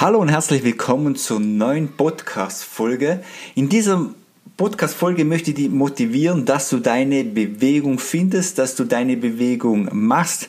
Hallo 0.00 0.18
und 0.18 0.30
herzlich 0.30 0.64
willkommen 0.64 1.14
zur 1.14 1.40
neuen 1.40 1.88
Podcast-Folge. 1.94 3.22
In 3.54 3.68
dieser 3.68 4.08
Podcast-Folge 4.56 5.26
möchte 5.26 5.50
ich 5.50 5.56
dich 5.56 5.68
motivieren, 5.68 6.46
dass 6.46 6.70
du 6.70 6.78
deine 6.78 7.22
Bewegung 7.22 7.98
findest, 7.98 8.56
dass 8.56 8.74
du 8.76 8.84
deine 8.84 9.18
Bewegung 9.18 9.90
machst 9.92 10.48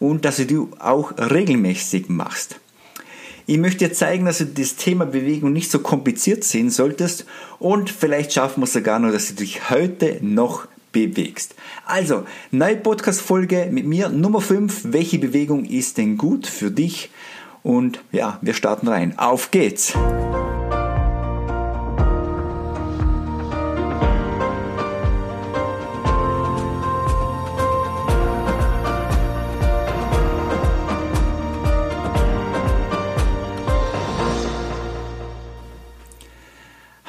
und 0.00 0.24
dass 0.24 0.38
du 0.38 0.46
die 0.46 0.60
auch 0.80 1.12
regelmäßig 1.16 2.08
machst. 2.08 2.58
Ich 3.46 3.58
möchte 3.58 3.86
dir 3.86 3.94
zeigen, 3.94 4.24
dass 4.24 4.38
du 4.38 4.46
das 4.46 4.74
Thema 4.74 5.06
Bewegung 5.06 5.52
nicht 5.52 5.70
so 5.70 5.78
kompliziert 5.78 6.42
sehen 6.42 6.70
solltest 6.70 7.24
und 7.60 7.90
vielleicht 7.90 8.32
schaffen 8.32 8.62
wir 8.62 8.64
es 8.64 8.72
sogar 8.72 8.98
noch, 8.98 9.12
dass 9.12 9.28
du 9.28 9.34
dich 9.34 9.70
heute 9.70 10.18
noch 10.22 10.66
bewegst. 10.90 11.54
Also, 11.86 12.24
neue 12.50 12.76
Podcast-Folge 12.76 13.68
mit 13.70 13.86
mir, 13.86 14.08
Nummer 14.08 14.40
5. 14.40 14.92
Welche 14.92 15.20
Bewegung 15.20 15.66
ist 15.66 15.98
denn 15.98 16.16
gut 16.18 16.48
für 16.48 16.72
dich? 16.72 17.10
Und 17.62 18.00
ja, 18.12 18.38
wir 18.40 18.54
starten 18.54 18.88
rein. 18.88 19.18
Auf 19.18 19.50
geht's! 19.50 19.94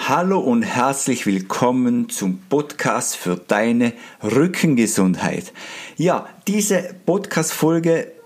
Hallo 0.09 0.40
und 0.40 0.63
herzlich 0.63 1.27
willkommen 1.27 2.09
zum 2.09 2.40
Podcast 2.49 3.16
für 3.16 3.35
deine 3.35 3.93
Rückengesundheit. 4.23 5.54
Ja, 5.98 6.27
diese 6.48 6.95
Podcast-Folge 7.05 8.19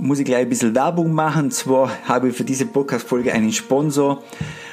muss 0.00 0.18
ich 0.18 0.24
gleich 0.24 0.40
ein 0.42 0.48
bisschen 0.48 0.74
Werbung 0.74 1.12
machen. 1.12 1.44
Und 1.44 1.54
zwar 1.54 1.90
habe 2.08 2.28
ich 2.28 2.36
für 2.36 2.44
diese 2.44 2.66
Podcast-Folge 2.66 3.32
einen 3.32 3.52
Sponsor. 3.52 4.22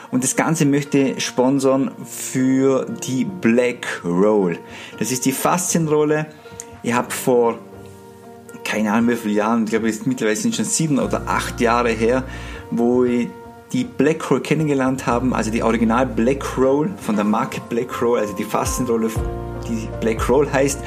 Und 0.10 0.24
das 0.24 0.36
Ganze 0.36 0.66
möchte 0.66 1.20
sponsern 1.20 1.92
für 2.06 2.86
die 3.06 3.26
Black 3.26 4.02
Roll. 4.06 4.58
Das 5.00 5.12
ist 5.12 5.26
die 5.26 5.34
Faszienrolle. 5.34 6.28
Ich 6.82 6.94
habe 6.94 7.12
vor, 7.12 7.60
keine 8.64 8.94
Ahnung 8.94 9.10
wie 9.10 9.16
viele 9.16 9.34
Jahren, 9.34 9.66
ich 9.66 9.72
glaube, 9.72 9.90
es 9.90 10.06
mittlerweile 10.06 10.38
sind 10.38 10.56
schon 10.56 10.66
sieben 10.66 11.00
oder 11.00 11.24
acht 11.28 11.60
Jahre 11.60 11.90
her, 11.90 12.24
wo 12.72 13.04
ich 13.04 13.28
die 13.74 13.84
Black 13.84 14.32
Roll 14.32 14.40
kennengelernt 14.40 15.06
habe, 15.08 15.36
also 15.36 15.52
die 15.52 15.62
Original 15.62 16.06
Black 16.06 16.58
Roll 16.58 16.90
von 17.02 17.16
der 17.16 17.26
Marke 17.26 17.60
Black 17.68 18.02
Roll, 18.02 18.20
also 18.20 18.34
die 18.34 18.46
Faszienrolle, 18.46 19.10
die 19.68 19.90
Black 20.00 20.30
Roll 20.30 20.50
heißt, 20.50 20.80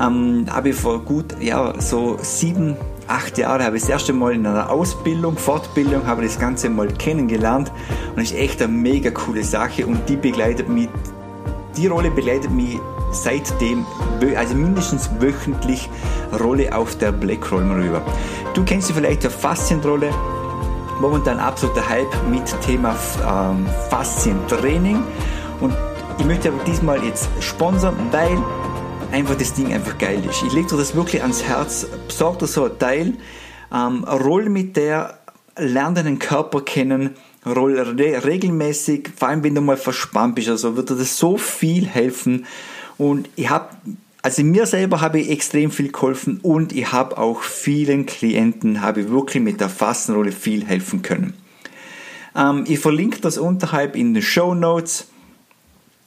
ähm, 0.00 0.46
habe 0.50 0.70
ich 0.70 0.76
vor 0.76 1.00
gut, 1.00 1.26
ja, 1.40 1.78
so 1.80 2.18
sieben, 2.22 2.76
acht 3.08 3.38
Jahre 3.38 3.64
habe 3.64 3.76
ich 3.76 3.82
das 3.82 3.90
erste 3.90 4.12
Mal 4.12 4.34
in 4.34 4.46
einer 4.46 4.70
Ausbildung, 4.70 5.36
Fortbildung, 5.36 6.06
habe 6.06 6.22
das 6.22 6.38
Ganze 6.38 6.68
mal 6.70 6.88
kennengelernt. 6.88 7.70
Und 8.10 8.18
das 8.18 8.30
ist 8.30 8.38
echt 8.38 8.62
eine 8.62 8.72
mega 8.72 9.10
coole 9.10 9.44
Sache. 9.44 9.86
Und 9.86 10.08
die 10.08 10.16
begleitet 10.16 10.68
mich, 10.68 10.88
die 11.76 11.86
Rolle 11.86 12.10
begleitet 12.10 12.50
mich 12.50 12.78
seitdem, 13.10 13.86
also 14.36 14.54
mindestens 14.54 15.10
wöchentlich 15.20 15.88
Rolle 16.40 16.74
auf 16.76 16.96
der 16.98 17.12
Black 17.12 17.50
Roll 17.52 17.70
rüber. 17.70 18.02
Du 18.54 18.64
kennst 18.64 18.88
sie 18.88 18.92
vielleicht 18.92 19.22
der 19.22 19.30
Faszienrolle, 19.30 20.10
momentan 21.00 21.38
absoluter 21.38 21.88
Hype 21.88 22.14
mit 22.30 22.44
Thema 22.60 22.96
ähm, 23.28 23.66
Faszientraining. 23.90 25.02
Und 25.60 25.74
ich 26.18 26.24
möchte 26.24 26.48
aber 26.48 26.62
diesmal 26.64 27.02
jetzt 27.04 27.28
sponsern, 27.40 27.94
weil 28.10 28.38
einfach 29.14 29.36
das 29.36 29.54
Ding 29.54 29.72
einfach 29.72 29.96
geil 29.96 30.20
ist. 30.28 30.42
Ich 30.42 30.52
lege 30.52 30.66
dir 30.66 30.76
das 30.76 30.96
wirklich 30.96 31.22
ans 31.22 31.44
Herz. 31.44 31.86
Besorg 32.08 32.40
dir 32.40 32.48
so 32.48 32.64
ein 32.64 32.78
Teil, 32.80 33.12
ähm, 33.72 34.02
roll 34.02 34.48
mit 34.48 34.76
der, 34.76 35.20
lerne 35.56 36.02
deinen 36.02 36.18
Körper 36.18 36.62
kennen, 36.62 37.10
roll 37.46 37.78
re 37.78 38.24
regelmäßig, 38.24 39.10
vor 39.16 39.28
allem 39.28 39.44
wenn 39.44 39.54
du 39.54 39.60
mal 39.60 39.76
verspannt 39.76 40.34
bist, 40.34 40.48
also 40.48 40.76
wird 40.76 40.90
dir 40.90 40.96
das 40.96 41.16
so 41.16 41.36
viel 41.36 41.86
helfen. 41.86 42.44
Und 42.98 43.30
ich 43.36 43.48
habe, 43.48 43.68
also 44.20 44.42
mir 44.42 44.66
selber 44.66 45.00
habe 45.00 45.20
ich 45.20 45.30
extrem 45.30 45.70
viel 45.70 45.92
geholfen 45.92 46.40
und 46.42 46.72
ich 46.72 46.90
habe 46.90 47.16
auch 47.16 47.42
vielen 47.42 48.06
Klienten, 48.06 48.80
habe 48.80 49.02
ich 49.02 49.10
wirklich 49.10 49.40
mit 49.40 49.60
der 49.60 49.68
Fastenrolle 49.68 50.32
viel 50.32 50.66
helfen 50.66 51.02
können. 51.02 51.34
Ähm, 52.34 52.64
ich 52.66 52.80
verlinke 52.80 53.20
das 53.20 53.38
unterhalb 53.38 53.94
in 53.94 54.12
den 54.12 54.24
Show 54.24 54.56
Notes. 54.56 55.06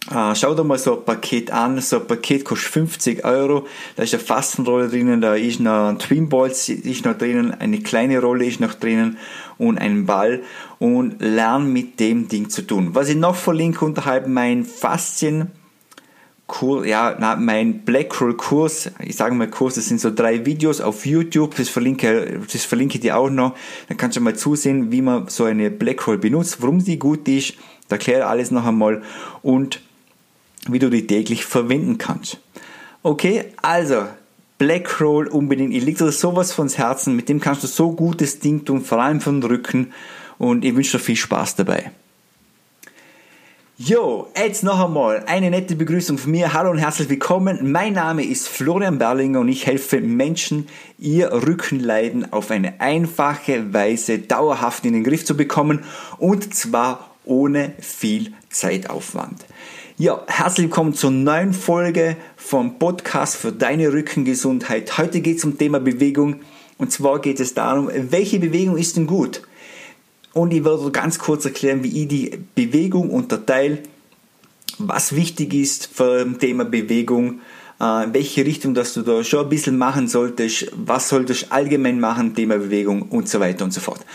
Uh, 0.09 0.33
schau 0.35 0.55
dir 0.55 0.63
mal 0.63 0.77
so 0.77 0.97
ein 0.97 1.03
Paket 1.03 1.51
an. 1.51 1.81
So 1.81 1.97
ein 1.97 2.07
Paket 2.07 2.45
kostet 2.45 2.71
50 2.71 3.25
Euro. 3.25 3.67
Da 3.97 4.03
ist 4.03 4.13
eine 4.13 4.23
Fastenrolle 4.23 4.87
drinnen, 4.87 5.19
da 5.19 5.35
ist 5.35 5.59
noch 5.59 5.89
ein 5.89 5.99
Twin 5.99 6.29
Balls 6.29 6.69
ist 6.69 7.03
noch 7.03 7.17
drinnen, 7.17 7.53
eine 7.53 7.79
kleine 7.79 8.21
Rolle 8.21 8.45
ist 8.45 8.61
noch 8.61 8.73
drinnen 8.73 9.17
und 9.57 9.77
ein 9.77 10.05
Ball 10.05 10.43
und 10.79 11.21
lern 11.21 11.73
mit 11.73 11.99
dem 11.99 12.29
Ding 12.29 12.49
zu 12.49 12.61
tun. 12.61 12.91
Was 12.93 13.09
ich 13.09 13.17
noch 13.17 13.35
verlinke 13.35 13.83
unterhalb 13.83 14.27
mein 14.27 14.63
Faszien 14.63 15.51
Kurs, 16.45 16.87
ja, 16.87 17.13
na, 17.19 17.35
mein 17.35 17.83
Blackroll 17.83 18.37
Kurs, 18.37 18.89
ich 19.03 19.17
sage 19.17 19.35
mal 19.35 19.49
Kurs, 19.49 19.75
das 19.75 19.87
sind 19.87 19.99
so 19.99 20.09
drei 20.09 20.45
Videos 20.45 20.79
auf 20.79 21.05
YouTube, 21.05 21.53
das 21.57 21.67
verlinke, 21.67 22.39
das 22.49 22.63
verlinke 22.63 22.95
ich 22.95 23.01
dir 23.01 23.17
auch 23.17 23.29
noch. 23.29 23.53
Dann 23.89 23.97
kannst 23.97 24.15
du 24.15 24.21
mal 24.21 24.37
zusehen, 24.37 24.89
wie 24.89 25.01
man 25.01 25.27
so 25.27 25.43
eine 25.43 25.69
Blackroll 25.69 26.17
benutzt, 26.17 26.61
warum 26.61 26.79
sie 26.79 26.97
gut 26.97 27.27
ist. 27.27 27.55
Da 27.89 27.97
erkläre 27.97 28.27
alles 28.27 28.51
noch 28.51 28.65
einmal 28.65 29.01
und 29.41 29.81
wie 30.71 30.79
du 30.79 30.89
die 30.89 31.07
täglich 31.07 31.45
verwenden 31.45 31.97
kannst. 31.97 32.39
Okay, 33.03 33.45
also 33.61 34.05
Black 34.57 34.99
Roll 34.99 35.27
unbedingt. 35.27 35.73
Ich 35.73 35.83
lege 35.83 36.05
dir 36.05 36.11
sowas 36.11 36.51
von 36.51 36.67
Herzen. 36.67 37.15
Mit 37.15 37.29
dem 37.29 37.39
kannst 37.39 37.63
du 37.63 37.67
so 37.67 37.91
gutes 37.91 38.39
Ding 38.39 38.65
tun, 38.65 38.83
vor 38.83 39.01
allem 39.01 39.21
von 39.21 39.39
den 39.41 39.49
Rücken. 39.49 39.93
Und 40.37 40.65
ich 40.65 40.75
wünsche 40.75 40.97
dir 40.97 41.03
viel 41.03 41.15
Spaß 41.15 41.55
dabei. 41.55 41.91
Jo, 43.79 44.27
jetzt 44.35 44.63
noch 44.63 44.83
einmal 44.83 45.23
eine 45.27 45.51
nette 45.51 45.75
Begrüßung 45.75 46.17
von 46.17 46.31
mir. 46.31 46.53
Hallo 46.53 46.71
und 46.71 46.79
herzlich 46.79 47.09
willkommen. 47.09 47.71
Mein 47.71 47.93
Name 47.93 48.23
ist 48.23 48.47
Florian 48.47 48.97
Berlinger 48.97 49.41
und 49.41 49.49
ich 49.49 49.67
helfe 49.67 50.01
Menschen, 50.01 50.67
ihr 50.97 51.31
Rückenleiden 51.31 52.33
auf 52.33 52.49
eine 52.49 52.81
einfache 52.81 53.71
Weise 53.75 54.17
dauerhaft 54.17 54.83
in 54.85 54.93
den 54.93 55.03
Griff 55.03 55.25
zu 55.25 55.37
bekommen 55.37 55.83
und 56.17 56.55
zwar 56.55 57.11
ohne 57.23 57.73
viel 57.79 58.33
Zeitaufwand. 58.49 59.45
Ja, 59.99 60.21
herzlich 60.27 60.65
willkommen 60.65 60.93
zur 60.93 61.09
neuen 61.09 61.53
Folge 61.53 62.17
vom 62.35 62.77
Podcast 62.77 63.35
für 63.35 63.51
deine 63.51 63.91
Rückengesundheit. 63.91 64.99
Heute 64.99 65.21
geht 65.21 65.39
es 65.39 65.43
um 65.43 65.57
Thema 65.57 65.79
Bewegung 65.79 66.41
und 66.77 66.91
zwar 66.91 67.19
geht 67.19 67.39
es 67.39 67.55
darum, 67.55 67.89
welche 67.91 68.37
Bewegung 68.37 68.77
ist 68.77 68.95
denn 68.95 69.07
gut? 69.07 69.41
Und 70.33 70.53
ich 70.53 70.63
werde 70.63 70.91
ganz 70.91 71.17
kurz 71.17 71.45
erklären, 71.45 71.83
wie 71.83 72.03
ich 72.03 72.07
die 72.07 72.39
Bewegung 72.53 73.09
unterteile, 73.09 73.79
was 74.77 75.15
wichtig 75.15 75.55
ist 75.55 75.89
für 75.91 76.23
das 76.25 76.37
Thema 76.37 76.65
Bewegung, 76.65 77.41
äh, 77.79 78.05
welche 78.11 78.45
Richtung 78.45 78.75
dass 78.75 78.93
du 78.93 79.01
da 79.01 79.23
schon 79.23 79.45
ein 79.45 79.49
bisschen 79.49 79.79
machen 79.79 80.07
solltest, 80.07 80.71
was 80.75 81.09
solltest 81.09 81.45
du 81.45 81.51
allgemein 81.53 81.99
machen, 81.99 82.35
Thema 82.35 82.59
Bewegung 82.59 83.01
und 83.01 83.27
so 83.27 83.39
weiter 83.39 83.65
und 83.65 83.73
so 83.73 83.81
fort. 83.81 84.05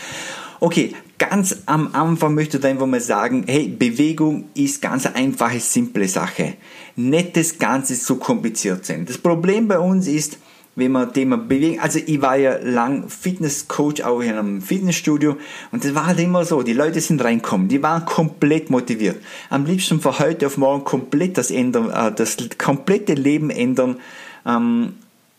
Okay, 0.59 0.93
ganz 1.17 1.63
am 1.65 1.89
Anfang 1.93 2.35
möchte 2.35 2.57
ich 2.57 2.65
einfach 2.65 2.85
mal 2.85 3.01
sagen, 3.01 3.43
hey, 3.47 3.67
Bewegung 3.67 4.45
ist 4.53 4.81
ganz 4.81 5.05
einfache, 5.05 5.59
simple 5.59 6.07
Sache. 6.07 6.55
Nicht 6.95 7.35
das 7.37 7.57
Ganze 7.57 7.95
so 7.95 8.15
kompliziert 8.15 8.85
sein. 8.85 9.05
Das 9.05 9.17
Problem 9.17 9.67
bei 9.67 9.79
uns 9.79 10.07
ist, 10.07 10.37
wenn 10.75 10.91
man 10.91 11.13
Thema 11.13 11.37
bewegen, 11.37 11.79
also 11.79 11.99
ich 12.03 12.21
war 12.21 12.35
ja 12.35 12.57
lang 12.57 13.07
Fitnesscoach 13.07 14.03
auch 14.03 14.21
in 14.21 14.33
einem 14.33 14.61
Fitnessstudio 14.61 15.37
und 15.71 15.83
das 15.85 15.93
war 15.93 16.07
halt 16.07 16.19
immer 16.19 16.45
so, 16.45 16.63
die 16.63 16.73
Leute 16.73 16.99
sind 16.99 17.23
reinkommen, 17.23 17.67
die 17.67 17.83
waren 17.83 18.05
komplett 18.05 18.69
motiviert. 18.71 19.17
Am 19.49 19.65
liebsten 19.65 20.01
von 20.01 20.17
heute 20.17 20.47
auf 20.47 20.57
morgen 20.57 20.83
komplett 20.83 21.37
das 21.37 21.51
ändern, 21.51 21.91
äh, 21.91 22.11
das 22.11 22.37
komplette 22.57 23.13
Leben 23.13 23.51
ändern, 23.51 23.97
ähm, 24.45 24.93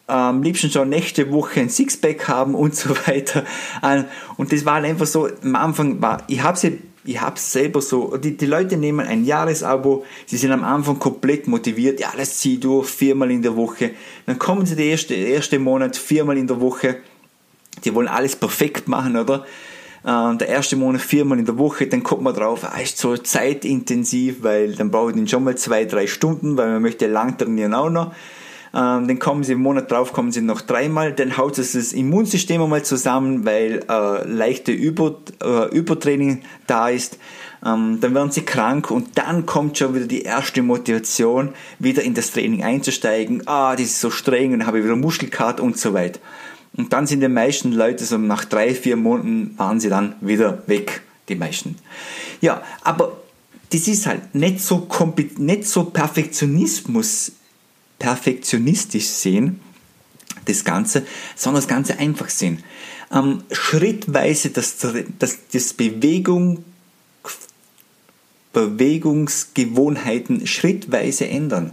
am 0.06 0.42
liebsten 0.42 0.70
schon 0.70 0.90
nächste 0.90 1.30
Woche 1.32 1.60
ein 1.60 1.70
Sixpack 1.70 2.28
haben 2.28 2.54
und 2.54 2.76
so 2.76 2.90
weiter. 3.06 3.44
Und 4.36 4.52
das 4.52 4.64
war 4.64 4.74
einfach 4.74 5.06
so, 5.06 5.28
am 5.42 5.56
Anfang 5.56 6.02
war, 6.02 6.22
ich 6.28 6.42
habe 6.42 6.58
sie 6.58 6.78
ich 7.04 7.20
selber 7.36 7.82
so, 7.82 8.16
die, 8.16 8.36
die 8.36 8.46
Leute 8.46 8.76
nehmen 8.76 9.06
ein 9.06 9.24
Jahresabo, 9.24 10.04
sie 10.26 10.38
sind 10.38 10.52
am 10.52 10.64
Anfang 10.64 10.98
komplett 10.98 11.46
motiviert, 11.46 12.00
ja, 12.00 12.12
das 12.16 12.38
ziehe 12.38 12.54
ich 12.54 12.60
durch, 12.60 12.88
viermal 12.88 13.30
in 13.30 13.42
der 13.42 13.56
Woche. 13.56 13.90
Dann 14.26 14.38
kommen 14.38 14.64
sie 14.64 14.74
der 14.74 14.86
erste, 14.86 15.14
erste 15.14 15.58
Monat, 15.58 15.96
viermal 15.96 16.38
in 16.38 16.46
der 16.46 16.60
Woche, 16.60 16.96
die 17.84 17.94
wollen 17.94 18.08
alles 18.08 18.36
perfekt 18.36 18.88
machen, 18.88 19.16
oder? 19.16 19.44
Äh, 20.02 20.36
der 20.36 20.48
erste 20.48 20.76
Monat 20.76 21.02
viermal 21.02 21.38
in 21.38 21.44
der 21.44 21.58
Woche, 21.58 21.86
dann 21.86 22.02
kommt 22.02 22.22
man 22.22 22.34
drauf, 22.34 22.64
ah, 22.64 22.80
ist 22.80 22.96
so 22.96 23.16
zeitintensiv, 23.18 24.42
weil 24.42 24.74
dann 24.74 24.90
brauche 24.90 25.10
ich 25.10 25.16
den 25.16 25.28
schon 25.28 25.44
mal 25.44 25.56
zwei, 25.56 25.84
drei 25.84 26.06
Stunden, 26.06 26.56
weil 26.56 26.72
man 26.72 26.82
möchte 26.82 27.06
lang 27.06 27.36
trainieren 27.36 27.74
auch 27.74 27.90
noch. 27.90 28.14
Ähm, 28.74 29.06
dann 29.06 29.18
kommen 29.20 29.44
sie 29.44 29.52
im 29.52 29.62
Monat 29.62 29.90
drauf, 29.90 30.12
kommen 30.12 30.32
sie 30.32 30.40
noch 30.40 30.60
dreimal, 30.60 31.12
dann 31.12 31.36
haut 31.36 31.58
es 31.58 31.72
das 31.72 31.92
Immunsystem 31.92 32.60
einmal 32.60 32.84
zusammen, 32.84 33.44
weil 33.44 33.84
äh, 33.88 34.28
leichte 34.28 34.72
Über, 34.72 35.18
äh, 35.42 35.68
Übertraining 35.68 36.42
da 36.66 36.88
ist. 36.88 37.18
Ähm, 37.64 37.98
dann 38.00 38.14
werden 38.14 38.32
sie 38.32 38.42
krank 38.42 38.90
und 38.90 39.16
dann 39.16 39.46
kommt 39.46 39.78
schon 39.78 39.94
wieder 39.94 40.06
die 40.06 40.22
erste 40.22 40.60
Motivation, 40.62 41.50
wieder 41.78 42.02
in 42.02 42.14
das 42.14 42.32
Training 42.32 42.64
einzusteigen. 42.64 43.46
Ah, 43.46 43.76
das 43.76 43.86
ist 43.86 44.00
so 44.00 44.10
streng 44.10 44.52
und 44.52 44.58
dann 44.58 44.66
habe 44.66 44.80
ich 44.80 44.84
wieder 44.84 44.96
Muskelkater 44.96 45.62
und 45.62 45.78
so 45.78 45.94
weiter. 45.94 46.18
Und 46.76 46.92
dann 46.92 47.06
sind 47.06 47.20
die 47.20 47.28
meisten 47.28 47.70
Leute 47.70 48.04
so 48.04 48.18
nach 48.18 48.44
drei, 48.44 48.74
vier 48.74 48.96
Monaten 48.96 49.54
waren 49.56 49.78
sie 49.78 49.88
dann 49.88 50.16
wieder 50.20 50.62
weg. 50.66 51.02
die 51.28 51.36
meisten. 51.36 51.76
Ja, 52.40 52.60
aber 52.82 53.16
das 53.72 53.88
ist 53.88 54.06
halt 54.06 54.34
nicht 54.34 54.60
so, 54.60 54.86
nicht 55.38 55.66
so 55.66 55.84
Perfektionismus, 55.84 57.32
perfektionistisch 58.04 59.06
sehen, 59.06 59.60
das 60.44 60.62
Ganze, 60.64 61.06
sondern 61.36 61.62
das 61.62 61.68
Ganze 61.68 61.98
einfach 61.98 62.28
sehen. 62.28 62.62
Ähm, 63.10 63.42
schrittweise 63.50 64.50
das, 64.50 64.76
das, 65.18 65.38
das 65.50 65.72
Bewegung, 65.72 66.64
Bewegungsgewohnheiten 68.52 70.46
schrittweise 70.46 71.26
ändern. 71.26 71.70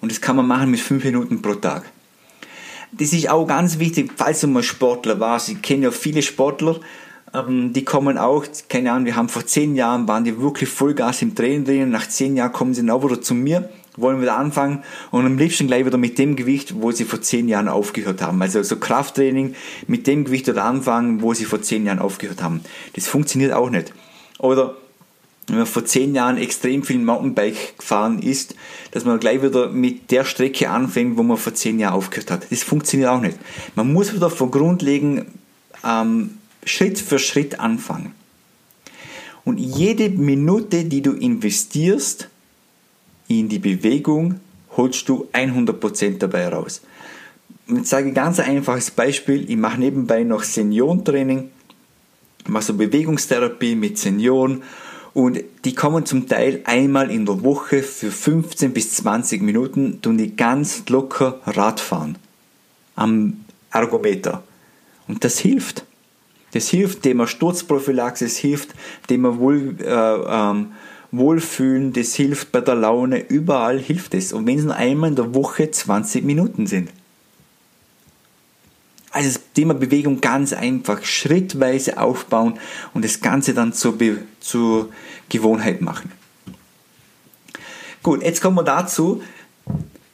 Und 0.00 0.10
das 0.10 0.20
kann 0.20 0.34
man 0.34 0.48
machen 0.48 0.72
mit 0.72 0.80
fünf 0.80 1.04
Minuten 1.04 1.40
pro 1.40 1.54
Tag. 1.54 1.84
Das 2.90 3.12
ist 3.12 3.30
auch 3.30 3.46
ganz 3.46 3.78
wichtig, 3.78 4.10
falls 4.16 4.40
du 4.40 4.48
mal 4.48 4.64
Sportler 4.64 5.20
warst. 5.20 5.50
Ich 5.50 5.62
kenne 5.62 5.84
ja 5.84 5.90
viele 5.92 6.22
Sportler, 6.22 6.80
ähm, 7.32 7.72
die 7.72 7.84
kommen 7.84 8.18
auch, 8.18 8.44
keine 8.68 8.90
Ahnung, 8.90 9.06
wir 9.06 9.14
haben 9.14 9.28
vor 9.28 9.46
zehn 9.46 9.76
Jahren, 9.76 10.08
waren 10.08 10.24
die 10.24 10.40
wirklich 10.40 10.68
Vollgas 10.68 11.22
im 11.22 11.36
Training 11.36 11.64
drin. 11.64 11.90
Nach 11.90 12.08
zehn 12.08 12.34
Jahren 12.34 12.50
kommen 12.52 12.74
sie 12.74 12.90
auch 12.90 13.04
wieder 13.04 13.20
zu 13.22 13.34
mir, 13.34 13.68
wollen 13.96 14.20
wieder 14.20 14.36
anfangen 14.36 14.82
und 15.10 15.26
am 15.26 15.38
liebsten 15.38 15.66
gleich 15.66 15.84
wieder 15.84 15.98
mit 15.98 16.18
dem 16.18 16.36
Gewicht, 16.36 16.74
wo 16.80 16.92
sie 16.92 17.04
vor 17.04 17.20
zehn 17.20 17.48
Jahren 17.48 17.68
aufgehört 17.68 18.22
haben. 18.22 18.40
Also 18.40 18.62
so 18.62 18.76
Krafttraining 18.76 19.54
mit 19.86 20.06
dem 20.06 20.24
Gewicht 20.24 20.46
wieder 20.46 20.64
anfangen, 20.64 21.22
wo 21.22 21.34
sie 21.34 21.44
vor 21.44 21.62
zehn 21.62 21.86
Jahren 21.86 21.98
aufgehört 21.98 22.42
haben. 22.42 22.60
Das 22.94 23.08
funktioniert 23.08 23.52
auch 23.52 23.70
nicht. 23.70 23.92
Oder 24.38 24.76
wenn 25.50 25.58
man 25.58 25.66
vor 25.66 25.84
zehn 25.84 26.14
Jahren 26.14 26.36
extrem 26.36 26.84
viel 26.84 26.98
Mountainbike 26.98 27.78
gefahren 27.78 28.22
ist, 28.22 28.54
dass 28.92 29.04
man 29.04 29.18
gleich 29.18 29.42
wieder 29.42 29.68
mit 29.68 30.10
der 30.10 30.24
Strecke 30.24 30.70
anfängt, 30.70 31.16
wo 31.16 31.24
man 31.24 31.36
vor 31.36 31.54
zehn 31.54 31.80
Jahren 31.80 31.94
aufgehört 31.94 32.30
hat. 32.30 32.46
Das 32.50 32.62
funktioniert 32.62 33.10
auch 33.10 33.20
nicht. 33.20 33.36
Man 33.74 33.92
muss 33.92 34.14
wieder 34.14 34.30
von 34.30 34.52
Grundlegen 34.52 35.26
ähm, 35.84 36.38
Schritt 36.64 37.00
für 37.00 37.18
Schritt 37.18 37.58
anfangen. 37.58 38.14
Und 39.44 39.58
jede 39.58 40.10
Minute, 40.10 40.84
die 40.84 41.02
du 41.02 41.12
investierst 41.12 42.28
in 43.38 43.48
die 43.48 43.58
Bewegung, 43.58 44.40
holst 44.76 45.08
du 45.08 45.28
100% 45.32 46.18
dabei 46.18 46.48
raus. 46.48 46.82
Ich 47.68 47.86
sage 47.86 48.08
ein 48.08 48.14
ganz 48.14 48.40
einfaches 48.40 48.90
Beispiel. 48.90 49.48
Ich 49.48 49.56
mache 49.56 49.78
nebenbei 49.78 50.24
noch 50.24 50.42
Seniorentraining, 50.42 51.50
mache 52.48 52.64
so 52.64 52.74
Bewegungstherapie 52.74 53.76
mit 53.76 53.98
Senioren 53.98 54.62
und 55.12 55.40
die 55.64 55.74
kommen 55.74 56.06
zum 56.06 56.28
Teil 56.28 56.60
einmal 56.64 57.10
in 57.10 57.26
der 57.26 57.42
Woche 57.42 57.82
für 57.82 58.10
15 58.10 58.72
bis 58.72 58.94
20 58.94 59.42
Minuten, 59.42 60.02
tun 60.02 60.18
die 60.18 60.36
ganz 60.36 60.88
locker 60.88 61.40
Radfahren 61.46 62.16
am 62.96 63.44
Ergometer. 63.72 64.42
Und 65.08 65.24
das 65.24 65.38
hilft. 65.38 65.84
Das 66.52 66.68
hilft 66.68 67.04
dem 67.04 67.24
Sturzprophylaxe, 67.24 68.24
das 68.24 68.36
hilft 68.36 68.70
dem 69.08 69.38
Wohl, 69.38 69.76
äh, 69.80 69.86
ähm, 69.86 70.72
Wohlfühlen, 71.12 71.92
das 71.92 72.14
hilft 72.14 72.52
bei 72.52 72.60
der 72.60 72.76
Laune, 72.76 73.18
überall 73.18 73.78
hilft 73.78 74.14
es. 74.14 74.32
Und 74.32 74.46
wenn 74.46 74.58
es 74.58 74.64
nur 74.64 74.76
einmal 74.76 75.10
in 75.10 75.16
der 75.16 75.34
Woche 75.34 75.70
20 75.70 76.24
Minuten 76.24 76.66
sind. 76.66 76.90
Also 79.12 79.28
das 79.28 79.40
Thema 79.54 79.74
Bewegung 79.74 80.20
ganz 80.20 80.52
einfach, 80.52 81.04
schrittweise 81.04 81.98
aufbauen 81.98 82.58
und 82.94 83.04
das 83.04 83.20
Ganze 83.20 83.54
dann 83.54 83.72
zur, 83.72 83.98
Be 83.98 84.18
zur 84.38 84.90
Gewohnheit 85.28 85.80
machen. 85.80 86.12
Gut, 88.02 88.22
jetzt 88.22 88.40
kommen 88.40 88.56
wir 88.56 88.62
dazu. 88.62 89.22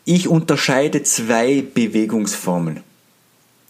Ich 0.07 0.29
unterscheide 0.29 1.03
zwei 1.03 1.63
Bewegungsformen. 1.63 2.81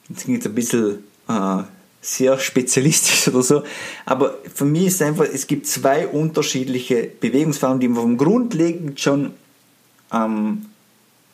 Das 0.08 0.22
klingt 0.22 0.44
jetzt 0.44 0.46
ein 0.46 0.55
bisschen 0.55 1.05
äh, 1.29 1.62
sehr 2.06 2.38
spezialistisch 2.38 3.29
oder 3.29 3.43
so. 3.43 3.62
Aber 4.05 4.38
für 4.55 4.64
mich 4.64 4.87
ist 4.87 5.03
einfach, 5.03 5.25
es 5.25 5.47
gibt 5.47 5.67
zwei 5.67 6.06
unterschiedliche 6.06 7.08
Bewegungsformen, 7.20 7.81
die 7.81 7.88
man 7.88 8.03
vom 8.03 8.17
Grundlegend 8.17 9.00
schon 9.00 9.32
ähm, 10.12 10.67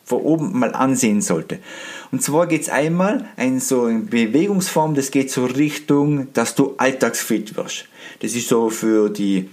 von 0.05 0.21
oben 0.23 0.59
mal 0.59 0.75
ansehen 0.75 1.21
sollte. 1.21 1.59
Und 2.11 2.23
zwar 2.23 2.47
geht 2.47 2.63
es 2.63 2.69
einmal 2.69 3.27
in 3.37 3.61
so 3.61 3.85
eine 3.85 4.01
Bewegungsform, 4.01 4.95
das 4.95 5.11
geht 5.11 5.31
so 5.31 5.45
Richtung, 5.45 6.33
dass 6.33 6.55
du 6.55 6.75
alltagsfit 6.79 7.57
wirst. 7.57 7.87
Das 8.21 8.35
ist 8.35 8.49
so 8.49 8.71
für 8.71 9.11
die 9.11 9.49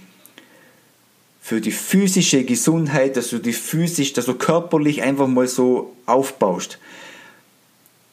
für 1.42 1.60
die 1.60 1.72
physische 1.72 2.44
Gesundheit, 2.44 3.16
dass 3.16 3.30
du 3.30 3.38
die 3.38 3.54
physisch, 3.54 4.12
dass 4.12 4.26
du 4.26 4.34
körperlich 4.34 5.02
einfach 5.02 5.26
mal 5.26 5.48
so 5.48 5.96
aufbaust 6.06 6.78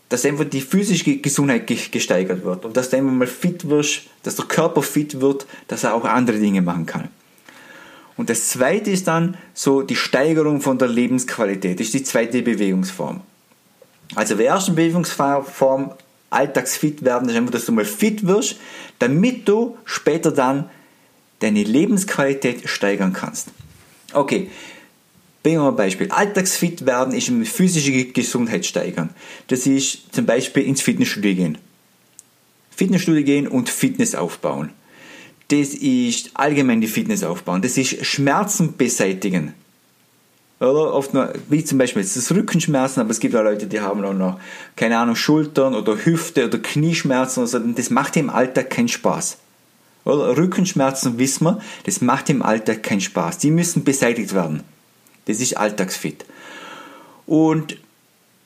dass 0.09 0.25
einfach 0.25 0.45
die 0.45 0.61
physische 0.61 1.17
Gesundheit 1.17 1.67
gesteigert 1.67 2.43
wird 2.43 2.65
und 2.65 2.77
dass 2.77 2.89
du 2.89 2.97
einfach 2.97 3.11
mal 3.11 3.27
fit 3.27 3.67
wirst, 3.69 4.03
dass 4.23 4.35
der 4.35 4.45
Körper 4.45 4.81
fit 4.81 5.19
wird, 5.19 5.45
dass 5.67 5.83
er 5.83 5.93
auch 5.93 6.05
andere 6.05 6.39
Dinge 6.39 6.61
machen 6.61 6.85
kann. 6.85 7.09
Und 8.15 8.29
das 8.29 8.47
zweite 8.47 8.89
ist 8.89 9.07
dann 9.07 9.37
so 9.53 9.81
die 9.83 9.95
Steigerung 9.95 10.61
von 10.61 10.79
der 10.79 10.87
Lebensqualität. 10.87 11.79
Das 11.79 11.87
ist 11.87 11.93
die 11.93 12.03
zweite 12.03 12.41
Bewegungsform. 12.41 13.21
Also 14.15 14.35
die 14.35 14.43
erste 14.43 14.71
Bewegungsform, 14.71 15.91
alltagsfit 16.29 17.05
werden, 17.05 17.29
ist 17.29 17.35
einfach, 17.35 17.51
dass 17.51 17.65
du 17.65 17.71
mal 17.73 17.85
fit 17.85 18.25
wirst, 18.25 18.57
damit 18.99 19.47
du 19.47 19.77
später 19.85 20.31
dann 20.31 20.69
deine 21.39 21.63
Lebensqualität 21.63 22.67
steigern 22.67 23.13
kannst. 23.13 23.49
Okay, 24.13 24.49
Bringen 25.47 25.61
wir 25.61 25.69
ein 25.69 25.77
Beispiel. 25.77 26.11
Alltagsfit 26.11 26.85
werden 26.85 27.13
ist 27.13 27.29
eine 27.29 27.45
physische 27.45 28.03
Gesundheit 28.03 28.65
steigern. 28.65 29.11
Das 29.47 29.65
ist 29.65 30.13
zum 30.13 30.25
Beispiel 30.25 30.63
ins 30.63 30.81
Fitnessstudio 30.81 31.35
gehen. 31.35 31.57
Fitnessstudio 32.75 33.23
gehen 33.23 33.47
und 33.47 33.69
Fitness 33.69 34.13
aufbauen. 34.13 34.71
Das 35.47 35.69
ist 35.69 36.31
allgemein 36.33 36.81
die 36.81 36.87
Fitness 36.87 37.23
aufbauen. 37.23 37.61
Das 37.61 37.77
ist 37.77 38.05
Schmerzen 38.05 38.75
beseitigen. 38.75 39.53
Oder 40.59 40.93
oft 40.93 41.13
noch, 41.13 41.29
wie 41.47 41.63
zum 41.63 41.77
Beispiel 41.77 42.01
jetzt 42.01 42.17
das 42.17 42.29
Rückenschmerzen, 42.29 42.99
aber 42.99 43.11
es 43.11 43.21
gibt 43.21 43.33
auch 43.33 43.43
Leute, 43.43 43.67
die 43.67 43.79
haben 43.79 44.03
auch 44.03 44.13
noch, 44.13 44.41
keine 44.75 44.97
Ahnung, 44.97 45.15
Schultern 45.15 45.75
oder 45.75 45.95
Hüfte 45.95 46.47
oder 46.47 46.59
Knieschmerzen 46.59 47.39
oder 47.39 47.47
so. 47.47 47.59
Das 47.59 47.89
macht 47.89 48.17
im 48.17 48.29
Alltag 48.29 48.69
keinen 48.69 48.89
Spaß. 48.89 49.37
Oder 50.03 50.35
Rückenschmerzen 50.35 51.17
wissen 51.17 51.45
wir, 51.45 51.61
das 51.85 52.01
macht 52.01 52.29
im 52.29 52.41
Alltag 52.41 52.83
keinen 52.83 52.99
Spaß. 52.99 53.37
Die 53.37 53.51
müssen 53.51 53.85
beseitigt 53.85 54.33
werden. 54.33 54.63
Das 55.27 55.39
ist 55.39 55.57
alltagsfit. 55.57 56.25
Und 57.25 57.77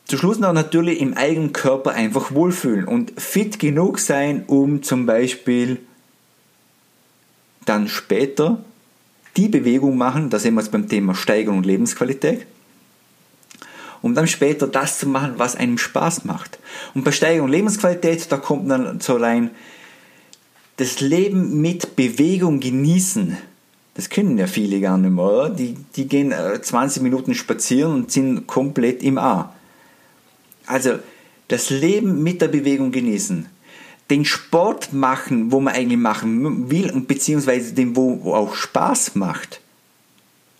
zu 0.06 0.18
Schluss 0.18 0.40
noch 0.40 0.52
natürlich 0.52 1.00
im 1.00 1.14
eigenen 1.14 1.54
Körper 1.54 1.92
einfach 1.92 2.34
wohlfühlen 2.34 2.86
und 2.86 3.14
fit 3.20 3.60
genug 3.60 4.00
sein, 4.00 4.44
um 4.48 4.84
zum 4.84 5.06
Beispiel 5.06 5.80
dann 7.66 7.88
später 7.88 8.64
die 9.38 9.48
Bewegung 9.48 9.98
machen, 9.98 10.30
da 10.30 10.40
sind 10.40 10.56
wir 10.56 10.62
jetzt 10.62 10.72
beim 10.72 10.90
Thema 10.90 11.16
Steigerung 11.16 11.60
und 11.60 11.66
Lebensqualität, 11.66 12.46
um 14.02 14.14
dann 14.16 14.28
später 14.28 14.68
das 14.68 15.00
zu 15.00 15.08
machen, 15.08 15.36
was 15.38 15.56
einem 15.56 15.78
Spaß 15.78 16.26
macht. 16.26 16.60
Und 16.94 17.06
bei 17.06 17.12
Steigerung 17.12 17.46
und 17.46 17.52
Lebensqualität, 17.52 18.30
da 18.32 18.38
kommt 18.38 18.70
dann 18.70 19.00
so 19.00 19.16
rein, 19.16 19.52
das 20.78 21.00
Leben 21.00 21.62
mit 21.62 21.96
Bewegung 21.96 22.60
genießen 22.60 23.38
das 23.96 24.10
können 24.10 24.38
ja 24.38 24.48
viele 24.48 24.80
gar 24.80 24.98
nicht 24.98 25.12
mehr, 25.12 25.24
oder? 25.24 25.50
Die, 25.50 25.76
die 25.96 26.08
gehen 26.08 26.34
20 26.62 27.02
äh, 27.02 27.04
Minuten 27.04 27.34
spazieren 27.36 27.94
und 27.94 28.12
sind 28.12 28.48
komplett 28.48 29.04
im 29.04 29.18
A. 29.18 29.54
Also 30.66 31.00
das 31.50 31.70
Leben 31.70 32.24
mit 32.24 32.42
der 32.42 32.48
Bewegung 32.48 32.92
genießen. 32.92 33.48
Den 34.10 34.26
Sport 34.26 34.94
machen, 34.94 35.52
wo 35.52 35.60
man 35.60 35.74
eigentlich 35.74 36.00
machen 36.00 36.70
will, 36.70 36.92
und 36.92 37.08
beziehungsweise 37.08 37.74
den, 37.74 37.96
wo, 37.96 38.34
auch 38.34 38.56
Spaß 38.56 39.16
macht. 39.16 39.62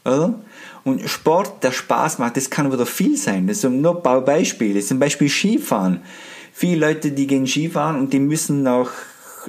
Oder? 0.04 0.40
Und 0.84 1.08
Sport, 1.10 1.64
der 1.64 1.72
Spaß 1.72 2.20
macht, 2.20 2.38
das 2.38 2.50
kann 2.50 2.72
wieder 2.72 2.86
viel 2.86 3.16
sein. 3.16 3.48
Das 3.48 3.62
sind 3.62 3.82
nur 3.82 4.02
Beispiele. 4.02 4.82
Zum 4.82 5.00
Beispiel 5.00 5.30
Skifahren. 5.30 6.02
Viele 6.54 6.88
Leute, 6.88 7.12
die 7.12 7.28
gehen 7.28 7.48
Skifahren 7.48 8.00
und 8.00 8.12
die 8.12 8.20
müssen 8.20 8.64
nach 8.64 8.92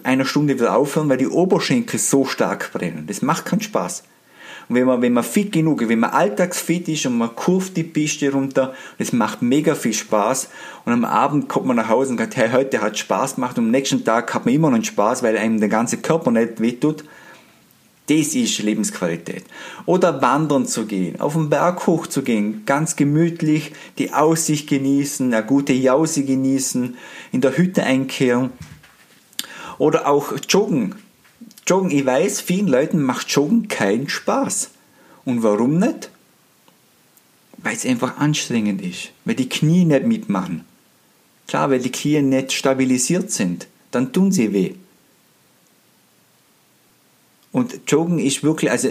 einer 0.04 0.24
Stunde 0.24 0.54
wieder 0.54 0.76
aufhören, 0.76 1.08
weil 1.08 1.18
die 1.18 1.28
Oberschenkel 1.28 1.98
so 1.98 2.24
stark 2.24 2.72
brennen. 2.72 3.06
Das 3.06 3.22
macht 3.22 3.46
keinen 3.46 3.60
Spaß. 3.60 4.04
Und 4.68 4.76
wenn 4.76 4.86
man, 4.86 5.02
wenn 5.02 5.12
man 5.12 5.24
fit 5.24 5.52
genug 5.52 5.82
ist, 5.82 5.88
wenn 5.88 6.00
man 6.00 6.10
alltagsfit 6.10 6.88
ist 6.88 7.06
und 7.06 7.18
man 7.18 7.34
kurft 7.34 7.76
die 7.76 7.82
Piste 7.82 8.32
runter, 8.32 8.74
das 8.98 9.12
macht 9.12 9.42
mega 9.42 9.74
viel 9.74 9.92
Spaß. 9.92 10.48
Und 10.84 10.92
am 10.92 11.04
Abend 11.04 11.48
kommt 11.48 11.66
man 11.66 11.76
nach 11.76 11.88
Hause 11.88 12.12
und 12.12 12.18
sagt, 12.18 12.36
hey, 12.36 12.50
heute 12.52 12.80
hat 12.80 12.98
Spaß 12.98 13.36
gemacht 13.36 13.58
und 13.58 13.66
am 13.66 13.70
nächsten 13.70 14.04
Tag 14.04 14.32
hat 14.32 14.46
man 14.46 14.54
immer 14.54 14.70
noch 14.70 14.82
Spaß, 14.82 15.22
weil 15.22 15.36
einem 15.36 15.60
der 15.60 15.68
ganze 15.68 15.98
Körper 15.98 16.30
nicht 16.30 16.60
wehtut. 16.60 17.04
Das 18.08 18.34
ist 18.34 18.58
Lebensqualität. 18.58 19.44
Oder 19.86 20.20
wandern 20.20 20.66
zu 20.66 20.86
gehen, 20.86 21.20
auf 21.20 21.34
den 21.34 21.50
Berg 21.50 21.86
hoch 21.86 22.06
zu 22.08 22.22
gehen, 22.22 22.62
ganz 22.66 22.96
gemütlich 22.96 23.72
die 23.98 24.12
Aussicht 24.12 24.68
genießen, 24.68 25.32
eine 25.32 25.44
gute 25.44 25.72
Jause 25.72 26.24
genießen, 26.24 26.96
in 27.30 27.40
der 27.40 27.56
Hütte 27.56 27.84
einkehren 27.84 28.50
oder 29.82 30.06
auch 30.06 30.32
Joggen. 30.48 30.94
Joggen, 31.66 31.90
ich 31.90 32.06
weiß, 32.06 32.40
vielen 32.40 32.68
Leuten 32.68 33.02
macht 33.02 33.28
Joggen 33.30 33.66
keinen 33.66 34.08
Spaß. 34.08 34.70
Und 35.24 35.42
warum 35.42 35.80
nicht? 35.80 36.08
Weil 37.56 37.74
es 37.74 37.84
einfach 37.84 38.16
anstrengend 38.18 38.80
ist, 38.80 39.10
weil 39.24 39.34
die 39.34 39.48
Knie 39.48 39.84
nicht 39.84 40.06
mitmachen. 40.06 40.64
Klar, 41.48 41.70
weil 41.70 41.80
die 41.80 41.90
Knie 41.90 42.22
nicht 42.22 42.52
stabilisiert 42.52 43.32
sind, 43.32 43.66
dann 43.90 44.12
tun 44.12 44.30
sie 44.30 44.52
weh. 44.52 44.74
Und 47.50 47.80
Joggen 47.88 48.20
ist 48.20 48.44
wirklich, 48.44 48.70
also, 48.70 48.88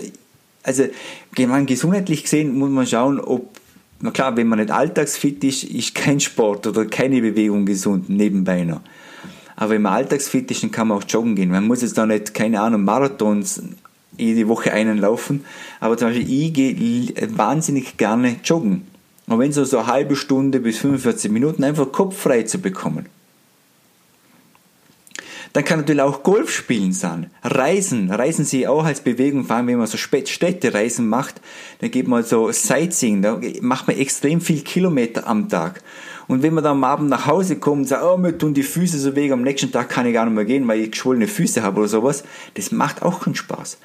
also 0.61 0.87
gesundheitlich 1.33 2.23
gesehen 2.23 2.59
muss 2.59 2.69
man 2.69 2.85
schauen, 2.85 3.21
ob, 3.21 3.61
na 4.01 4.11
klar, 4.11 4.35
wenn 4.35 4.47
man 4.47 4.59
nicht 4.59 4.71
alltagsfit 4.71 5.41
ist, 5.45 5.63
ist 5.63 5.95
kein 5.95 6.19
Sport 6.19 6.67
oder 6.67 6.83
keine 6.83 7.21
Bewegung 7.21 7.65
gesund 7.65 8.09
nebenbei 8.09 8.65
noch. 8.65 8.81
Aber 9.61 9.75
ist, 10.49 10.63
dann 10.63 10.71
kann 10.71 10.87
man 10.87 10.97
auch 10.97 11.03
joggen 11.07 11.35
gehen. 11.35 11.51
Man 11.51 11.67
muss 11.67 11.83
jetzt 11.83 11.95
da 11.95 12.07
nicht, 12.07 12.33
keine 12.33 12.61
Ahnung, 12.61 12.83
Marathons 12.83 13.61
jede 14.17 14.47
Woche 14.47 14.73
einen 14.73 14.97
laufen. 14.97 15.45
Aber 15.79 15.95
zum 15.97 16.07
Beispiel, 16.07 16.27
ich 16.27 16.51
gehe 16.51 17.13
wahnsinnig 17.37 17.95
gerne 17.97 18.37
joggen. 18.43 18.87
Und 19.27 19.37
wenn 19.37 19.51
so, 19.51 19.63
so 19.63 19.77
eine 19.77 19.85
halbe 19.85 20.15
Stunde 20.15 20.61
bis 20.61 20.79
45 20.79 21.29
Minuten 21.29 21.63
einfach 21.63 21.91
kopffrei 21.91 22.41
zu 22.41 22.57
bekommen. 22.57 23.05
Dann 25.53 25.65
kann 25.65 25.79
natürlich 25.79 26.01
auch 26.01 26.23
Golf 26.23 26.49
spielen 26.49 26.93
sein. 26.93 27.29
Reisen. 27.43 28.09
Reisen 28.09 28.45
Sie 28.45 28.67
auch 28.67 28.85
als 28.85 29.01
Bewegung, 29.01 29.43
vor 29.43 29.57
allem 29.57 29.67
wenn 29.67 29.77
man 29.77 29.87
so 29.87 29.97
Städtereisen 29.97 31.07
macht, 31.09 31.41
dann 31.79 31.91
geht 31.91 32.07
man 32.07 32.23
so 32.23 32.51
Sightseeing, 32.51 33.21
da 33.21 33.39
macht 33.59 33.87
man 33.87 33.97
extrem 33.97 34.39
viel 34.39 34.61
Kilometer 34.61 35.27
am 35.27 35.49
Tag. 35.49 35.81
Und 36.27 36.43
wenn 36.43 36.53
man 36.53 36.63
dann 36.63 36.77
am 36.77 36.83
Abend 36.85 37.09
nach 37.09 37.25
Hause 37.25 37.57
kommt 37.57 37.79
und 37.81 37.87
sagt, 37.87 38.03
oh, 38.05 38.15
mir 38.15 38.37
tun 38.37 38.53
die 38.53 38.63
Füße 38.63 38.97
so 38.97 39.15
weh, 39.17 39.29
am 39.31 39.41
nächsten 39.41 39.71
Tag 39.71 39.89
kann 39.89 40.05
ich 40.05 40.13
gar 40.13 40.25
nicht 40.25 40.35
mehr 40.35 40.45
gehen, 40.45 40.65
weil 40.65 40.79
ich 40.79 40.91
geschwollene 40.91 41.27
Füße 41.27 41.61
habe 41.61 41.81
oder 41.81 41.89
sowas, 41.89 42.23
das 42.53 42.71
macht 42.71 43.01
auch 43.01 43.19
keinen 43.21 43.35
Spaß. 43.35 43.77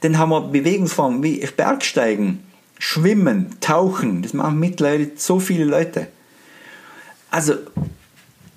Dann 0.00 0.18
haben 0.18 0.30
wir 0.30 0.40
Bewegungsformen 0.40 1.22
wie 1.22 1.46
Bergsteigen, 1.56 2.40
Schwimmen, 2.80 3.54
Tauchen, 3.60 4.22
das 4.22 4.32
machen 4.32 4.58
mittlerweile 4.58 5.12
so 5.14 5.38
viele 5.38 5.64
Leute. 5.64 6.08
Also, 7.30 7.54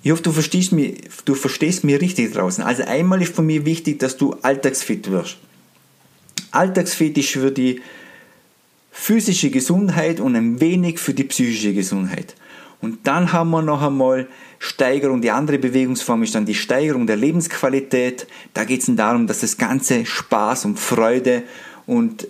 ich 0.06 0.12
hoffe, 0.12 0.22
du 0.22 0.30
verstehst 0.30 0.70
mich, 0.70 1.00
du 1.24 1.34
verstehst 1.34 1.82
mich 1.82 2.00
richtig 2.00 2.32
draußen. 2.32 2.62
Also 2.62 2.84
einmal 2.84 3.20
ist 3.22 3.34
von 3.34 3.44
mir 3.44 3.66
wichtig, 3.66 3.98
dass 3.98 4.16
du 4.16 4.34
alltagsfit 4.40 5.10
wirst. 5.10 5.36
Alltagsfit 6.52 7.18
ist 7.18 7.30
für 7.30 7.50
die 7.50 7.80
physische 8.92 9.50
Gesundheit 9.50 10.20
und 10.20 10.36
ein 10.36 10.60
wenig 10.60 11.00
für 11.00 11.12
die 11.12 11.24
psychische 11.24 11.74
Gesundheit. 11.74 12.36
Und 12.80 13.08
dann 13.08 13.32
haben 13.32 13.50
wir 13.50 13.62
noch 13.62 13.82
einmal 13.82 14.28
Steigerung, 14.60 15.22
die 15.22 15.32
andere 15.32 15.58
Bewegungsform 15.58 16.22
ist 16.22 16.36
dann 16.36 16.46
die 16.46 16.54
Steigerung 16.54 17.08
der 17.08 17.16
Lebensqualität. 17.16 18.28
Da 18.54 18.62
geht 18.62 18.82
es 18.82 18.94
darum, 18.94 19.26
dass 19.26 19.40
das 19.40 19.58
Ganze 19.58 20.06
Spaß 20.06 20.66
und 20.66 20.78
Freude 20.78 21.42
und 21.84 22.28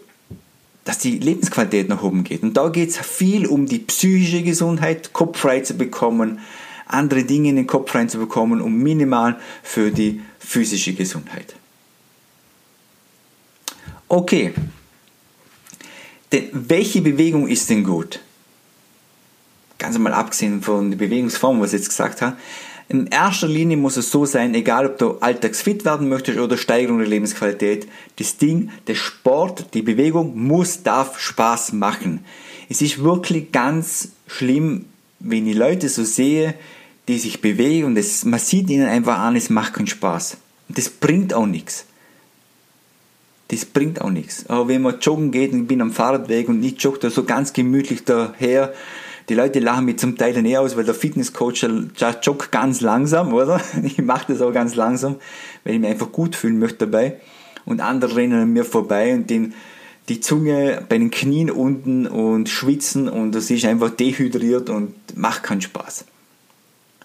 dass 0.86 0.96
die 0.96 1.18
Lebensqualität 1.18 1.90
nach 1.90 2.02
oben 2.02 2.24
geht. 2.24 2.42
Und 2.42 2.56
da 2.56 2.70
geht 2.70 2.88
es 2.88 2.96
viel 2.96 3.46
um 3.46 3.66
die 3.66 3.80
psychische 3.80 4.42
Gesundheit, 4.42 5.12
Kopf 5.12 5.40
frei 5.40 5.60
zu 5.60 5.74
bekommen, 5.74 6.38
andere 6.86 7.24
Dinge 7.24 7.50
in 7.50 7.56
den 7.56 7.66
Kopf 7.66 7.94
reinzubekommen 7.94 8.60
und 8.60 8.76
minimal 8.76 9.38
für 9.62 9.90
die 9.90 10.20
physische 10.38 10.94
Gesundheit. 10.94 11.56
Okay, 14.08 14.54
denn 16.32 16.48
welche 16.52 17.00
Bewegung 17.00 17.48
ist 17.48 17.70
denn 17.70 17.84
gut? 17.84 18.20
Ganz 19.78 19.96
einmal 19.96 20.14
abgesehen 20.14 20.62
von 20.62 20.90
der 20.90 20.98
Bewegungsform, 20.98 21.60
was 21.60 21.72
ich 21.72 21.80
jetzt 21.80 21.88
gesagt 21.90 22.22
habe. 22.22 22.36
In 22.88 23.08
erster 23.08 23.48
Linie 23.48 23.76
muss 23.76 23.96
es 23.96 24.10
so 24.10 24.24
sein, 24.26 24.54
egal 24.54 24.86
ob 24.86 24.98
du 24.98 25.18
alltagsfit 25.18 25.84
werden 25.84 26.08
möchtest 26.08 26.38
oder 26.38 26.56
Steigerung 26.56 26.98
der 26.98 27.08
Lebensqualität, 27.08 27.88
das 28.16 28.36
Ding, 28.36 28.70
der 28.86 28.94
Sport, 28.94 29.74
die 29.74 29.82
Bewegung 29.82 30.38
muss, 30.38 30.84
darf 30.84 31.18
Spaß 31.18 31.72
machen. 31.72 32.24
Es 32.68 32.82
ist 32.82 33.02
wirklich 33.02 33.50
ganz 33.50 34.12
schlimm, 34.28 34.86
wenn 35.30 35.46
ich 35.46 35.56
Leute 35.56 35.88
so 35.88 36.04
sehe, 36.04 36.54
die 37.08 37.18
sich 37.18 37.40
bewegen 37.40 37.84
und 37.84 37.94
das, 37.94 38.24
man 38.24 38.40
sieht 38.40 38.68
ihnen 38.70 38.88
einfach 38.88 39.18
an, 39.18 39.36
es 39.36 39.50
macht 39.50 39.74
keinen 39.74 39.86
Spaß. 39.86 40.38
Und 40.68 40.78
das 40.78 40.88
bringt 40.88 41.34
auch 41.34 41.46
nichts. 41.46 41.86
Das 43.48 43.64
bringt 43.64 44.00
auch 44.00 44.10
nichts. 44.10 44.46
Aber 44.48 44.68
wenn 44.68 44.82
man 44.82 44.98
joggen 44.98 45.30
geht 45.30 45.52
und 45.52 45.62
ich 45.62 45.66
bin 45.68 45.80
am 45.80 45.92
Fahrradweg 45.92 46.48
und 46.48 46.62
ich 46.64 46.82
jogge 46.82 46.98
da 46.98 47.10
so 47.10 47.24
ganz 47.24 47.52
gemütlich 47.52 48.04
daher, 48.04 48.72
die 49.28 49.34
Leute 49.34 49.58
lachen 49.58 49.84
mich 49.84 49.98
zum 49.98 50.16
Teil 50.16 50.34
dann 50.34 50.46
eher 50.46 50.60
aus, 50.60 50.76
weil 50.76 50.84
der 50.84 50.94
Fitnesscoach 50.94 51.66
joggt 52.22 52.52
ganz 52.52 52.80
langsam, 52.80 53.32
oder? 53.32 53.60
Ich 53.82 53.98
mache 53.98 54.32
das 54.32 54.40
auch 54.40 54.52
ganz 54.52 54.74
langsam, 54.74 55.16
weil 55.64 55.74
ich 55.74 55.80
mich 55.80 55.90
einfach 55.90 56.12
gut 56.12 56.36
fühlen 56.36 56.58
möchte 56.58 56.86
dabei. 56.86 57.20
Und 57.64 57.80
andere 57.80 58.16
rennen 58.16 58.40
an 58.40 58.52
mir 58.52 58.64
vorbei 58.64 59.14
und 59.14 59.28
den, 59.28 59.54
die 60.08 60.20
Zunge 60.20 60.84
bei 60.88 60.98
den 60.98 61.10
Knien 61.10 61.50
unten 61.50 62.06
und 62.06 62.48
schwitzen 62.48 63.08
und 63.08 63.32
das 63.32 63.50
ist 63.50 63.64
einfach 63.64 63.90
dehydriert 63.90 64.70
und 64.70 64.94
macht 65.16 65.42
keinen 65.42 65.60
Spaß. 65.60 66.04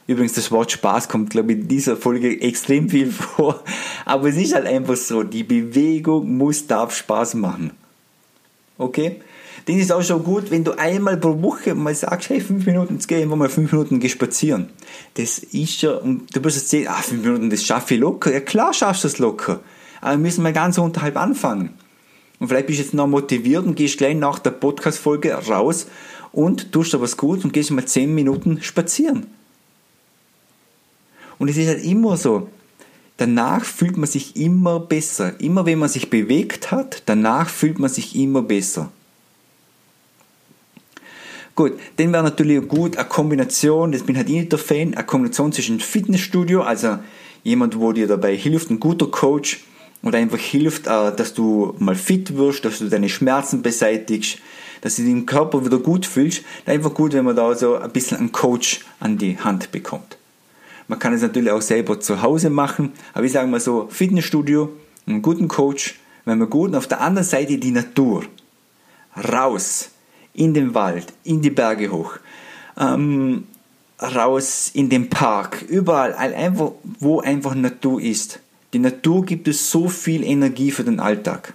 Übrigens, 0.08 0.34
das 0.34 0.52
Wort 0.52 0.72
Spaß 0.72 1.08
kommt, 1.08 1.30
glaube 1.30 1.54
ich, 1.54 1.60
in 1.60 1.68
dieser 1.68 1.96
Folge 1.96 2.42
extrem 2.42 2.90
viel 2.90 3.12
vor. 3.12 3.64
Aber 4.06 4.30
es 4.30 4.36
ist 4.36 4.54
halt 4.54 4.66
einfach 4.66 4.98
so, 4.98 5.24
die 5.24 5.44
Bewegung 5.44 6.38
muss, 6.38 6.68
darf 6.68 6.96
Spaß 6.96 7.36
machen. 7.36 7.72
Okay? 8.78 9.22
Den 9.68 9.80
ist 9.80 9.92
auch 9.92 10.02
schon 10.02 10.24
gut, 10.24 10.50
wenn 10.50 10.64
du 10.64 10.72
einmal 10.78 11.18
pro 11.18 11.42
Woche 11.42 11.76
mal 11.76 11.94
sagst, 11.94 12.30
hey, 12.30 12.42
fünf 12.42 12.66
Minuten, 12.66 12.96
jetzt 12.96 13.08
geh 13.08 13.22
einfach 13.22 13.36
mal 13.36 13.48
fünf 13.48 13.72
Minuten 13.72 14.02
spazieren. 14.10 14.70
Das 15.14 15.38
ist 15.38 15.82
ja, 15.84 15.92
und 15.92 16.36
du 16.36 16.44
wirst 16.44 16.58
jetzt 16.58 16.70
sehen, 16.70 16.88
ah, 16.90 17.02
fünf 17.02 17.24
Minuten, 17.24 17.50
das 17.50 17.64
schaffe 17.64 17.94
ich 17.94 18.00
locker. 18.00 18.34
Ja 18.34 18.40
klar 18.40 18.74
schaffst 18.74 19.04
du 19.04 19.08
das 19.08 19.20
locker. 19.20 19.60
Aber 20.02 20.14
wir 20.14 20.18
müssen 20.18 20.42
mal 20.42 20.52
ganz 20.52 20.80
unterhalb 20.80 21.16
anfangen. 21.16 21.70
Und 22.42 22.48
vielleicht 22.48 22.66
bist 22.66 22.80
du 22.80 22.84
jetzt 22.84 22.94
noch 22.96 23.06
motiviert 23.06 23.68
und 23.68 23.76
gehst 23.76 24.00
gleich 24.00 24.16
nach 24.16 24.40
der 24.40 24.50
Podcast-Folge 24.50 25.32
raus 25.32 25.86
und 26.32 26.72
tust 26.72 26.92
da 26.92 27.00
was 27.00 27.16
gut 27.16 27.46
und 27.46 27.54
gehst 27.54 27.70
mal 27.70 27.86
zehn 27.86 28.16
Minuten 28.16 28.64
spazieren. 28.64 29.28
Und 31.38 31.50
es 31.50 31.58
ist 31.58 31.68
halt 31.68 31.86
immer 31.86 32.18
so, 32.18 32.50
danach 33.18 33.64
fühlt 33.64 33.96
man 33.96 34.10
sich 34.10 34.36
immer 34.38 34.80
besser. 34.80 35.40
Immer 35.40 35.68
wenn 35.68 35.78
man 35.78 35.90
sich 35.90 36.10
bewegt 36.10 36.72
hat, 36.72 37.04
danach 37.06 37.48
fühlt 37.48 37.78
man 37.78 37.92
sich 37.92 38.16
immer 38.16 38.42
besser. 38.42 38.92
Gut, 41.54 41.74
dann 41.98 42.12
wäre 42.12 42.24
natürlich 42.24 42.68
gut 42.68 42.98
eine 42.98 43.08
Kombination, 43.08 43.92
das 43.92 44.02
bin 44.02 44.18
halt 44.18 44.30
ich 44.30 44.36
nicht 44.36 44.52
der 44.52 44.58
Fan, 44.58 44.96
eine 44.96 45.06
Kombination 45.06 45.54
zwischen 45.54 45.80
Fitnessstudio, 45.80 46.64
also 46.64 46.98
jemand, 47.44 47.78
wo 47.78 47.92
dir 47.92 48.08
dabei 48.08 48.36
hilft, 48.36 48.72
ein 48.72 48.80
guter 48.80 49.06
Coach 49.06 49.64
oder 50.04 50.18
einfach 50.18 50.40
hilft, 50.40 50.88
dass 50.88 51.34
du 51.34 51.76
mal 51.80 51.96
fit 51.96 52.36
wirst, 52.36 52.66
dass 52.66 52.80
du 52.80 52.90
deine 52.90 53.10
Schmerzen 53.10 53.62
beseitigst, 53.62 54.40
dass 54.82 54.96
du 54.96 55.04
den 55.04 55.26
Körper 55.26 55.64
wieder 55.64 55.78
gut 55.78 56.06
fühlst. 56.06 56.44
Einfach 56.66 56.94
gut, 56.94 57.14
wenn 57.14 57.26
man 57.26 57.36
da 57.36 57.54
so 57.54 57.76
ein 57.76 57.92
bisschen 57.92 58.18
einen 58.18 58.32
Coach 58.32 58.82
an 59.00 59.18
die 59.18 59.38
Hand 59.38 59.72
bekommt. 59.72 60.18
Man 60.88 61.00
kann 61.00 61.14
es 61.14 61.22
natürlich 61.22 61.52
auch 61.52 61.62
selber 61.62 62.00
zu 62.00 62.22
Hause 62.22 62.50
machen, 62.50 62.92
aber 63.14 63.26
ich 63.26 63.32
sage 63.32 63.48
mal 63.48 63.60
so, 63.60 63.88
Fitnessstudio, 63.90 64.70
einen 65.06 65.22
guten 65.22 65.48
Coach, 65.48 66.00
wenn 66.26 66.40
man 66.40 66.50
gut 66.50 66.70
und 66.70 66.76
auf 66.76 66.88
der 66.88 67.02
anderen 67.02 67.28
Seite 67.28 67.58
die 67.58 67.72
Natur. 67.72 68.26
Raus, 69.16 69.92
in 70.34 70.54
den 70.54 70.74
Wald, 70.74 71.14
in 71.24 71.42
die 71.42 71.50
Berge 71.50 71.92
hoch, 71.92 72.14
ähm, 72.78 73.46
raus 74.02 74.72
in 74.74 74.90
den 74.90 75.10
Park, 75.10 75.62
überall, 75.68 76.14
einfach, 76.14 76.72
wo 77.00 77.20
einfach 77.20 77.56
Natur 77.56 78.02
ist. 78.02 78.40
Die 78.74 78.80
Natur 78.80 79.26
gibt 79.26 79.48
es 79.48 79.70
so 79.70 79.90
viel 79.90 80.24
Energie 80.24 80.72
für 80.72 80.84
den 80.84 81.00
Alltag. 81.00 81.54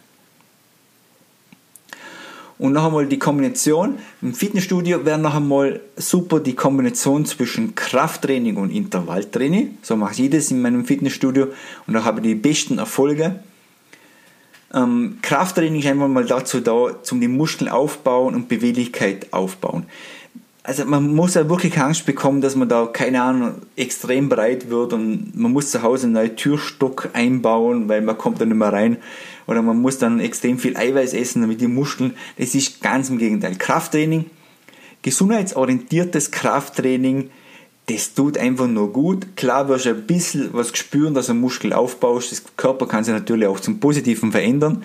Und 2.58 2.72
noch 2.72 2.86
einmal 2.86 3.06
die 3.06 3.18
Kombination. 3.18 3.98
Im 4.22 4.32
Fitnessstudio 4.32 5.04
wäre 5.04 5.18
noch 5.18 5.34
einmal 5.34 5.80
super 5.96 6.40
die 6.40 6.54
Kombination 6.54 7.26
zwischen 7.26 7.74
Krafttraining 7.74 8.56
und 8.56 8.70
Intervalltraining. 8.70 9.76
So 9.82 9.96
mache 9.96 10.22
ich 10.22 10.30
das 10.30 10.50
in 10.50 10.62
meinem 10.62 10.86
Fitnessstudio 10.86 11.48
und 11.86 11.94
da 11.94 12.04
habe 12.04 12.20
ich 12.20 12.26
die 12.26 12.34
besten 12.34 12.78
Erfolge. 12.78 13.40
Ähm, 14.74 15.18
Krafttraining 15.20 15.80
ist 15.80 15.86
einfach 15.86 16.08
mal 16.08 16.24
dazu 16.24 16.60
da, 16.60 17.02
zum 17.02 17.20
die 17.20 17.28
Muskeln 17.28 17.68
aufbauen 17.68 18.34
und 18.34 18.48
Beweglichkeit 18.48 19.32
aufbauen. 19.32 19.84
Also 20.66 20.84
man 20.84 21.14
muss 21.14 21.34
ja 21.34 21.48
wirklich 21.48 21.78
Angst 21.78 22.06
bekommen, 22.06 22.40
dass 22.40 22.56
man 22.56 22.68
da, 22.68 22.86
keine 22.86 23.22
Ahnung, 23.22 23.54
extrem 23.76 24.28
breit 24.28 24.68
wird 24.68 24.92
und 24.94 25.30
man 25.36 25.52
muss 25.52 25.70
zu 25.70 25.82
Hause 25.82 26.06
einen 26.06 26.14
neuen 26.14 26.34
Türstock 26.34 27.10
einbauen, 27.12 27.88
weil 27.88 28.02
man 28.02 28.18
kommt 28.18 28.40
da 28.40 28.44
nicht 28.44 28.56
mehr 28.56 28.72
rein 28.72 28.96
oder 29.46 29.62
man 29.62 29.80
muss 29.80 29.98
dann 29.98 30.18
extrem 30.18 30.58
viel 30.58 30.76
Eiweiß 30.76 31.14
essen, 31.14 31.42
damit 31.42 31.60
die 31.60 31.68
Muskeln, 31.68 32.14
das 32.36 32.56
ist 32.56 32.82
ganz 32.82 33.10
im 33.10 33.18
Gegenteil. 33.18 33.54
Krafttraining, 33.54 34.24
gesundheitsorientiertes 35.02 36.32
Krafttraining, 36.32 37.30
das 37.88 38.14
tut 38.14 38.36
einfach 38.36 38.66
nur 38.66 38.92
gut. 38.92 39.36
Klar 39.36 39.68
wirst 39.68 39.84
du 39.84 39.90
ein 39.90 40.04
bisschen 40.04 40.48
was 40.52 40.76
spüren, 40.76 41.14
dass 41.14 41.28
du 41.28 41.34
Muskel 41.34 41.74
aufbaust. 41.74 42.32
Das 42.32 42.42
Körper 42.56 42.88
kann 42.88 43.04
sich 43.04 43.14
natürlich 43.14 43.46
auch 43.46 43.60
zum 43.60 43.78
Positiven 43.78 44.32
verändern. 44.32 44.82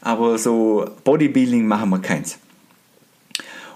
Aber 0.00 0.38
so 0.38 0.88
Bodybuilding 1.04 1.66
machen 1.66 1.90
wir 1.90 1.98
keins. 1.98 2.38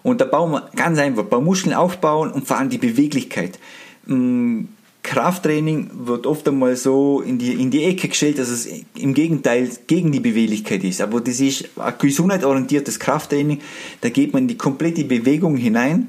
Und 0.05 0.21
da 0.21 0.27
bauen 0.27 0.53
wir 0.53 0.71
ganz 0.77 0.99
einfach, 0.99 1.25
bei 1.25 1.41
Muskeln 1.41 1.75
aufbauen 1.75 2.31
und 2.31 2.47
vor 2.47 2.59
allem 2.59 2.69
die 2.69 2.79
Beweglichkeit. 2.79 3.59
Mm, 4.07 4.67
Krafttraining 5.03 5.91
wird 6.07 6.27
oft 6.27 6.47
einmal 6.47 6.77
so 6.77 7.23
in 7.23 7.39
die, 7.39 7.53
in 7.53 7.71
die 7.71 7.85
Ecke 7.85 8.09
gestellt, 8.09 8.39
dass 8.39 8.49
es 8.49 8.69
im 8.95 9.15
Gegenteil 9.15 9.71
gegen 9.87 10.13
die 10.13 10.21
Beweglichkeit 10.21 10.85
ist. 10.85 11.01
Aber 11.01 11.23
das 11.23 11.41
ist 11.41 11.71
ein 11.79 11.95
gesundheitsorientiertes 11.99 13.01
Krafttraining. 13.01 13.61
Da 14.03 14.11
geht 14.11 14.35
man 14.35 14.43
in 14.43 14.49
die 14.49 14.59
komplette 14.59 15.05
Bewegung 15.05 15.57
hinein, 15.57 16.09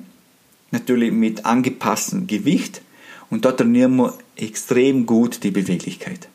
natürlich 0.72 1.14
mit 1.14 1.46
angepasstem 1.46 2.28
Gewicht. 2.28 2.82
Und 3.30 3.46
da 3.46 3.54
trainieren 3.54 3.96
wir 3.96 4.14
extrem 4.36 5.06
gut 5.06 5.44
die 5.44 5.52
Beweglichkeit. 5.52 6.28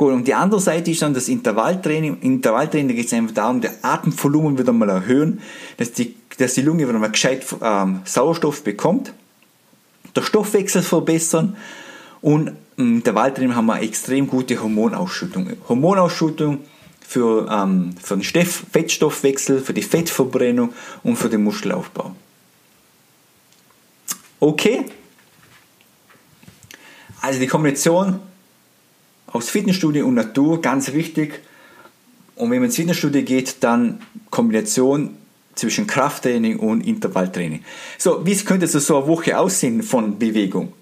Gut, 0.00 0.14
und 0.14 0.26
die 0.26 0.32
andere 0.32 0.62
Seite 0.62 0.90
ist 0.90 1.02
dann 1.02 1.12
das 1.12 1.28
Intervalltraining. 1.28 2.22
Intervalltraining, 2.22 2.96
geht 2.96 3.08
es 3.08 3.12
einfach 3.12 3.34
darum, 3.34 3.60
der 3.60 3.72
Atemvolumen 3.82 4.58
wieder 4.58 4.72
mal 4.72 4.88
erhöhen, 4.88 5.42
dass 5.76 5.92
die, 5.92 6.16
dass 6.38 6.54
die 6.54 6.62
Lunge 6.62 6.88
wieder 6.88 6.98
mal 6.98 7.10
gescheit 7.10 7.44
ähm, 7.60 8.00
Sauerstoff 8.06 8.64
bekommt, 8.64 9.12
der 10.16 10.22
Stoffwechsel 10.22 10.80
verbessern 10.80 11.54
und 12.22 12.52
im 12.78 12.94
Intervalltraining 12.94 13.54
haben 13.54 13.66
wir 13.66 13.82
extrem 13.82 14.26
gute 14.26 14.62
Hormonausschüttung. 14.62 15.50
Hormonausschüttung 15.68 16.60
für, 17.06 17.46
ähm, 17.50 17.94
für 18.02 18.16
den 18.16 18.22
Fettstoffwechsel, 18.22 19.60
für 19.60 19.74
die 19.74 19.82
Fettverbrennung 19.82 20.72
und 21.02 21.16
für 21.16 21.28
den 21.28 21.44
Muskelaufbau. 21.44 22.16
Okay? 24.40 24.86
Also 27.20 27.38
die 27.38 27.48
Kombination 27.48 28.20
aus 29.32 29.50
Fitnessstudio 29.50 30.06
und 30.06 30.14
Natur, 30.14 30.60
ganz 30.60 30.92
wichtig. 30.92 31.40
Und 32.36 32.50
wenn 32.50 32.58
man 32.58 32.66
ins 32.66 32.76
Fitnessstudio 32.76 33.22
geht, 33.22 33.56
dann 33.60 34.00
Kombination 34.30 35.16
zwischen 35.54 35.86
Krafttraining 35.86 36.58
und 36.58 36.86
Intervalltraining. 36.86 37.62
So, 37.98 38.24
wie 38.24 38.36
könnte 38.36 38.66
so 38.66 38.96
eine 38.96 39.06
Woche 39.06 39.38
aussehen 39.38 39.82
von 39.82 40.18
Bewegung? 40.18 40.72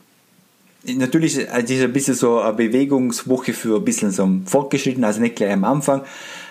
Natürlich 0.85 1.37
ist 1.37 1.49
es 1.49 1.83
ein 1.83 1.93
bisschen 1.93 2.15
so 2.15 2.39
eine 2.39 2.53
Bewegungswoche 2.53 3.53
für 3.53 3.77
ein 3.77 3.85
bisschen 3.85 4.13
so 4.13 4.29
fortgeschritten, 4.47 5.05
also 5.05 5.21
nicht 5.21 5.37
gleich 5.37 5.53
am 5.53 5.65
Anfang. 5.65 6.03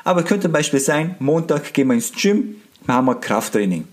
Aber 0.04 0.24
könnte 0.24 0.44
zum 0.44 0.52
Beispiel 0.52 0.80
sein, 0.80 1.16
Montag 1.20 1.74
gehen 1.74 1.88
wir 1.88 1.94
ins 1.94 2.12
Gym, 2.12 2.56
machen 2.86 3.06
wir 3.06 3.16
Krafttraining. 3.16 3.86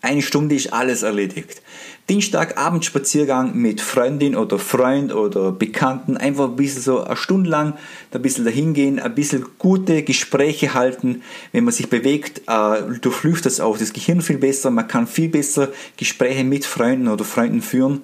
Eine 0.00 0.22
Stunde 0.22 0.54
ist 0.54 0.72
alles 0.72 1.02
erledigt. 1.02 1.62
Dienstag 2.10 2.58
Abendspaziergang 2.58 3.56
mit 3.56 3.80
Freundin 3.80 4.36
oder 4.36 4.58
Freund 4.58 5.14
oder 5.14 5.50
Bekannten. 5.50 6.18
Einfach 6.18 6.50
ein 6.50 6.56
bisschen 6.56 6.82
so 6.82 7.02
eine 7.02 7.16
Stunde 7.16 7.48
lang 7.48 7.74
ein 8.12 8.20
bisschen 8.20 8.44
dahin 8.44 8.74
gehen, 8.74 8.98
ein 8.98 9.14
bisschen 9.14 9.46
gute 9.58 10.02
Gespräche 10.02 10.74
halten. 10.74 11.22
Wenn 11.52 11.64
man 11.64 11.72
sich 11.72 11.88
bewegt, 11.88 12.42
äh, 12.46 12.98
durchflücht 13.00 13.46
das 13.46 13.60
auch 13.60 13.78
das 13.78 13.94
Gehirn 13.94 14.20
viel 14.20 14.36
besser. 14.36 14.70
Man 14.70 14.86
kann 14.86 15.06
viel 15.06 15.30
besser 15.30 15.70
Gespräche 15.96 16.44
mit 16.44 16.66
Freunden 16.66 17.08
oder 17.08 17.24
Freunden 17.24 17.62
führen. 17.62 18.02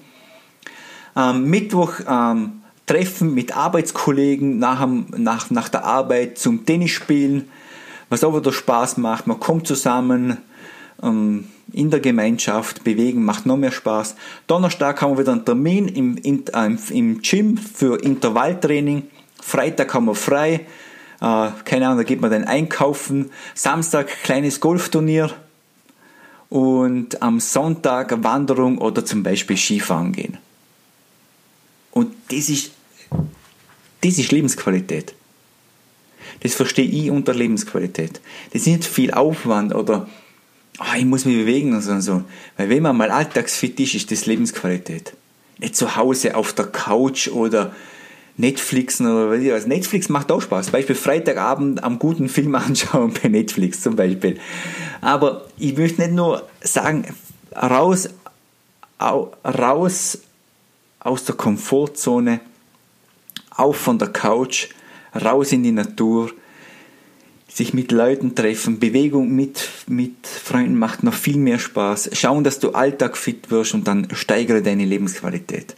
Ähm, 1.15 1.45
Mittwoch 1.45 2.01
ähm, 2.09 2.63
Treffen 2.87 3.35
mit 3.35 3.57
Arbeitskollegen 3.57 4.59
nach, 4.59 4.85
nach, 5.17 5.51
nach 5.51 5.69
der 5.69 5.85
Arbeit 5.85 6.39
zum 6.39 6.67
Tennis 6.67 6.91
spielen, 6.91 7.49
was 8.09 8.25
auch 8.25 8.37
wieder 8.37 8.53
Spaß 8.53 8.97
macht. 8.97 9.27
Man 9.27 9.39
kommt 9.39 9.67
zusammen, 9.67 10.39
ähm, 11.03 11.45
in 11.73 11.91
der 11.91 12.01
Gemeinschaft 12.01 12.85
bewegen, 12.85 13.25
macht 13.25 13.47
noch 13.47 13.57
mehr 13.57 13.73
Spaß. 13.73 14.17
Donnerstag 14.47 15.01
haben 15.03 15.15
wir 15.15 15.19
wieder 15.21 15.33
einen 15.33 15.45
Termin 15.45 15.89
im, 15.89 16.17
in, 16.17 16.45
äh, 16.49 16.77
im 16.91 17.23
Gym 17.23 17.57
für 17.57 18.03
Intervalltraining. 18.03 19.05
Freitag 19.41 19.93
haben 19.95 20.07
wir 20.07 20.15
frei. 20.15 20.67
Äh, 21.21 21.49
keine 21.65 21.87
Ahnung, 21.87 21.99
da 21.99 22.03
geht 22.05 22.21
man 22.21 22.31
dann 22.31 22.45
einkaufen. 22.45 23.31
Samstag 23.55 24.09
kleines 24.23 24.61
Golfturnier. 24.61 25.31
Und 26.49 27.23
am 27.23 27.39
Sonntag 27.39 28.25
Wanderung 28.25 28.79
oder 28.79 29.05
zum 29.05 29.23
Beispiel 29.23 29.57
Skifahren 29.57 30.13
gehen. 30.13 30.39
Und 31.93 32.13
das 32.29 32.49
ist, 32.49 32.73
das 34.01 34.19
ist 34.19 34.33
Lebensqualität. 34.33 35.15
Das 36.41 36.55
verstehe 36.55 36.89
ich 36.89 37.11
unter 37.11 37.35
Lebensqualität. 37.35 38.21
Das 38.53 38.63
ist 38.63 38.69
nicht 38.69 38.85
viel 38.85 39.13
Aufwand 39.13 39.75
oder 39.75 40.09
oh, 40.79 40.97
ich 40.97 41.05
muss 41.05 41.25
mich 41.25 41.37
bewegen 41.37 41.75
und 41.75 41.83
so, 41.83 41.93
und 41.93 42.03
so. 42.03 42.23
Weil 42.57 42.69
wenn 42.69 42.83
man 42.83 42.97
mal 42.97 43.11
alltagsfit 43.11 43.79
ist, 43.81 43.95
ist 43.95 44.11
das 44.11 44.27
Lebensqualität. 44.27 45.15
Nicht 45.59 45.77
zu 45.77 45.97
Hause 45.97 46.37
auf 46.37 46.53
der 46.53 46.67
Couch 46.67 47.29
oder 47.29 47.73
Netflixen 48.37 49.07
oder 49.07 49.31
was 49.31 49.41
ich 49.41 49.53
weiß. 49.53 49.67
Netflix 49.67 50.09
macht 50.09 50.33
auch 50.33 50.41
Spaß. 50.41 50.71
Beispiel 50.71 50.97
Freitagabend 50.97 51.85
am 51.85 51.99
guten 51.99 52.29
Film 52.29 52.55
anschauen 52.57 53.13
bei 53.23 53.29
Netflix 53.29 53.83
zum 53.83 53.97
Beispiel. 53.97 54.39
Aber 55.01 55.47
ich 55.59 55.77
möchte 55.77 56.03
nicht 56.03 56.15
nur 56.15 56.49
sagen, 56.61 57.05
raus, 57.55 58.09
raus 59.01 60.19
aus 61.01 61.25
der 61.25 61.35
Komfortzone, 61.35 62.41
auf 63.51 63.77
von 63.77 63.99
der 63.99 64.09
Couch, 64.09 64.69
raus 65.15 65.53
in 65.53 65.63
die 65.63 65.73
Natur, 65.73 66.31
sich 67.53 67.75
mit 67.75 67.91
Leuten 67.91 68.35
treffen, 68.35 68.79
Bewegung 68.79 69.35
mit, 69.35 69.69
mit 69.87 70.27
Freunden 70.27 70.79
macht 70.79 71.03
noch 71.03 71.15
viel 71.15 71.37
mehr 71.37 71.59
Spaß. 71.59 72.11
Schauen, 72.13 72.45
dass 72.45 72.61
du 72.61 72.71
Alltag 72.71 73.17
fit 73.17 73.51
wirst 73.51 73.75
und 73.75 73.89
dann 73.89 74.09
steigere 74.15 74.63
deine 74.63 74.85
Lebensqualität. 74.85 75.75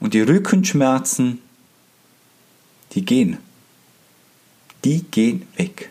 Und 0.00 0.14
die 0.14 0.22
Rückenschmerzen, 0.22 1.40
die 2.92 3.04
gehen. 3.04 3.38
Die 4.84 5.02
gehen 5.02 5.46
weg. 5.56 5.90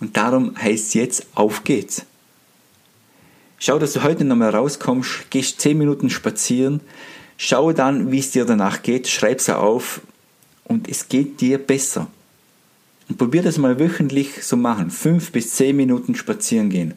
Und 0.00 0.16
darum 0.16 0.56
heißt 0.56 0.88
es 0.88 0.94
jetzt, 0.94 1.26
auf 1.34 1.64
geht's. 1.64 2.04
Schau, 3.58 3.78
dass 3.78 3.92
du 3.92 4.02
heute 4.02 4.24
nochmal 4.24 4.50
rauskommst, 4.50 5.30
gehst 5.30 5.60
10 5.60 5.78
Minuten 5.78 6.10
spazieren, 6.10 6.80
schau 7.38 7.72
dann, 7.72 8.12
wie 8.12 8.18
es 8.18 8.32
dir 8.32 8.44
danach 8.44 8.82
geht, 8.82 9.08
schreib's 9.08 9.48
auf, 9.48 10.02
und 10.64 10.88
es 10.88 11.08
geht 11.08 11.40
dir 11.40 11.58
besser. 11.58 12.08
Und 13.08 13.18
probier 13.18 13.42
das 13.42 13.58
mal 13.58 13.78
wöchentlich 13.78 14.42
so 14.42 14.56
machen. 14.56 14.90
Fünf 14.90 15.32
bis 15.32 15.54
zehn 15.54 15.76
Minuten 15.76 16.14
spazieren 16.14 16.70
gehen. 16.70 16.94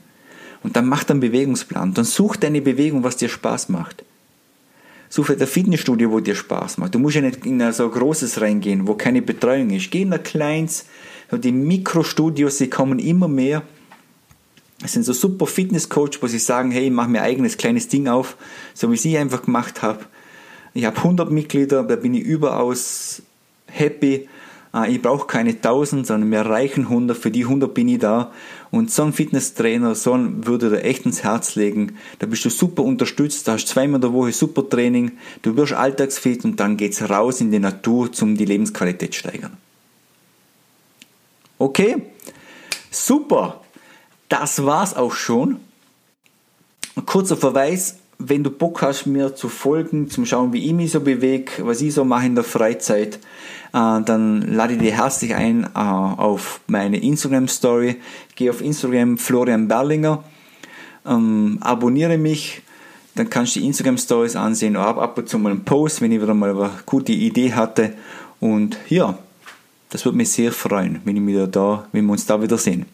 Und 0.63 0.75
dann 0.75 0.87
mach 0.87 1.07
einen 1.09 1.19
Bewegungsplan. 1.19 1.93
Dann 1.93 2.05
such 2.05 2.37
deine 2.37 2.61
Bewegung, 2.61 3.03
was 3.03 3.17
dir 3.17 3.29
Spaß 3.29 3.69
macht. 3.69 4.03
Suche 5.09 5.37
ein 5.39 5.47
Fitnessstudio, 5.47 6.11
wo 6.11 6.19
dir 6.19 6.35
Spaß 6.35 6.77
macht. 6.77 6.95
Du 6.95 6.99
musst 6.99 7.15
ja 7.15 7.21
nicht 7.21 7.45
in 7.45 7.71
so 7.71 7.85
ein 7.85 7.91
großes 7.91 8.41
reingehen, 8.41 8.87
wo 8.87 8.95
keine 8.95 9.21
Betreuung 9.21 9.69
ist. 9.69 9.91
Geh 9.91 10.01
in 10.01 10.13
ein 10.13 10.23
kleines, 10.23 10.85
die 11.31 11.51
Mikrostudios, 11.51 12.57
die 12.57 12.69
kommen 12.69 12.99
immer 12.99 13.27
mehr. 13.27 13.63
Es 14.83 14.93
sind 14.93 15.03
so 15.03 15.13
super 15.13 15.47
Fitnesscoach, 15.47 16.21
wo 16.21 16.27
sie 16.27 16.39
sagen, 16.39 16.71
hey, 16.71 16.85
ich 16.85 16.91
mache 16.91 17.09
mir 17.09 17.21
eigenes 17.21 17.57
kleines 17.57 17.87
Ding 17.87 18.07
auf, 18.07 18.37
so 18.73 18.91
wie 18.91 18.95
ich 18.95 19.17
einfach 19.17 19.43
gemacht 19.43 19.81
habe. 19.81 20.05
Ich 20.73 20.85
habe 20.85 20.97
100 20.97 21.31
Mitglieder, 21.31 21.83
da 21.83 21.95
bin 21.95 22.13
ich 22.13 22.23
überaus 22.23 23.23
happy. 23.77 24.27
Äh, 24.73 24.91
ich 24.91 25.01
brauche 25.01 25.27
keine 25.27 25.51
1000, 25.51 26.07
sondern 26.07 26.29
mir 26.29 26.41
reichen 26.41 26.85
100. 26.85 27.17
Für 27.17 27.31
die 27.31 27.43
100 27.43 27.73
bin 27.73 27.87
ich 27.87 27.99
da. 27.99 28.31
Und 28.71 28.91
so 28.91 29.03
ein 29.03 29.13
Fitnesstrainer, 29.13 29.95
so 29.95 30.13
ein 30.13 30.45
würde 30.45 30.69
dir 30.69 30.83
echt 30.83 31.05
ins 31.05 31.23
Herz 31.23 31.55
legen. 31.55 31.97
Da 32.19 32.27
bist 32.27 32.43
du 32.45 32.49
super 32.49 32.83
unterstützt, 32.83 33.47
da 33.47 33.53
hast 33.53 33.67
zweimal 33.67 33.95
in 33.95 34.01
der 34.01 34.13
Woche 34.13 34.31
super 34.31 34.67
Training, 34.67 35.13
du 35.41 35.55
wirst 35.55 35.73
alltagsfit 35.73 36.43
und 36.43 36.59
dann 36.59 36.75
geht's 36.75 37.09
raus 37.09 37.39
in 37.39 37.51
die 37.51 37.59
Natur, 37.59 38.09
um 38.21 38.35
die 38.35 38.45
Lebensqualität 38.45 39.13
zu 39.13 39.19
steigern. 39.19 39.57
Okay? 41.57 41.95
Super! 42.91 43.61
Das 44.29 44.65
war's 44.65 44.93
auch 44.93 45.13
schon. 45.13 45.61
Ein 46.97 47.05
kurzer 47.05 47.37
Verweis 47.37 47.99
wenn 48.19 48.43
du 48.43 48.49
Bock 48.49 48.81
hast, 48.81 49.05
mir 49.05 49.35
zu 49.35 49.49
folgen, 49.49 50.09
zum 50.09 50.25
Schauen, 50.25 50.53
wie 50.53 50.65
ich 50.65 50.73
mich 50.73 50.91
so 50.91 51.01
bewege, 51.01 51.51
was 51.59 51.81
ich 51.81 51.93
so 51.93 52.03
mache 52.03 52.25
in 52.25 52.35
der 52.35 52.43
Freizeit, 52.43 53.19
dann 53.71 54.41
lade 54.41 54.73
ich 54.73 54.79
dich 54.79 54.93
herzlich 54.93 55.35
ein 55.35 55.63
äh, 55.63 55.77
auf 55.77 56.61
meine 56.67 56.97
Instagram-Story. 56.97 57.97
Geh 58.35 58.49
auf 58.49 58.61
Instagram 58.61 59.17
Florian 59.17 59.67
Berlinger, 59.67 60.23
ähm, 61.05 61.57
abonniere 61.61 62.17
mich, 62.17 62.61
dann 63.15 63.29
kannst 63.29 63.55
du 63.55 63.59
die 63.59 63.65
Instagram-Stories 63.67 64.35
ansehen 64.35 64.77
oder 64.77 64.87
ab, 64.87 64.97
ab 64.97 65.17
und 65.17 65.27
zu 65.27 65.39
mal 65.39 65.51
einen 65.51 65.65
Post, 65.65 66.01
wenn 66.01 66.11
ich 66.11 66.21
wieder 66.21 66.33
mal 66.33 66.51
eine 66.51 66.71
gute 66.85 67.11
Idee 67.11 67.53
hatte. 67.53 67.93
Und 68.39 68.77
ja, 68.89 69.17
das 69.89 70.05
würde 70.05 70.17
mich 70.17 70.29
sehr 70.29 70.51
freuen, 70.51 71.01
wenn, 71.03 71.17
ich 71.17 71.25
wieder 71.25 71.47
da, 71.47 71.87
wenn 71.91 72.05
wir 72.05 72.11
uns 72.11 72.25
da 72.25 72.41
wieder 72.41 72.57
sehen. 72.57 72.85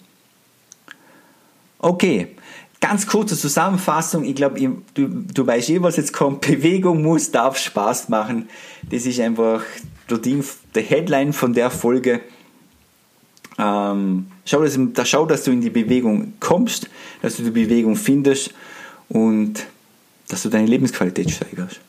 Okay, 1.79 2.29
Ganz 2.83 3.07
kurze 3.07 3.37
Zusammenfassung. 3.37 4.25
Ich 4.25 4.35
glaube, 4.35 4.59
du, 4.59 5.07
du 5.07 5.47
weißt 5.47 5.69
eh, 5.69 5.81
was 5.81 5.95
jetzt 5.95 6.11
kommt. 6.11 6.41
Bewegung 6.45 7.01
muss, 7.01 7.31
darf 7.31 7.57
Spaß 7.57 8.09
machen. 8.09 8.49
Das 8.91 9.05
ist 9.05 9.21
einfach 9.21 9.63
der, 10.09 10.83
Headline 10.83 11.31
von 11.31 11.53
der 11.53 11.71
Folge. 11.71 12.19
Ähm, 13.57 14.27
schau, 14.43 14.61
dass, 14.61 14.77
da 14.77 15.05
schau, 15.05 15.25
dass 15.25 15.45
du 15.45 15.51
in 15.51 15.61
die 15.61 15.69
Bewegung 15.69 16.33
kommst, 16.41 16.89
dass 17.21 17.37
du 17.37 17.43
die 17.43 17.51
Bewegung 17.51 17.95
findest 17.95 18.53
und 19.07 19.65
dass 20.27 20.43
du 20.43 20.49
deine 20.49 20.67
Lebensqualität 20.67 21.31
steigerst. 21.31 21.79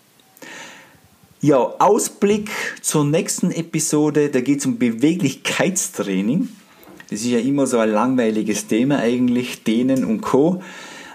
Ja, 1.41 1.57
Ausblick 1.57 2.51
zur 2.83 3.05
nächsten 3.05 3.51
Episode, 3.51 4.29
da 4.29 4.41
geht 4.41 4.61
es 4.61 4.67
um 4.67 4.79
Beweglichkeitstraining. 4.79 6.51
Das 7.15 7.21
ist 7.21 7.31
ja 7.31 7.39
immer 7.39 7.65
so 7.69 7.79
ein 7.79 7.91
langweiliges 7.91 8.67
Thema 8.67 8.99
eigentlich, 8.99 9.63
Dehnen 9.63 10.05
und 10.05 10.21
Co. 10.21 10.61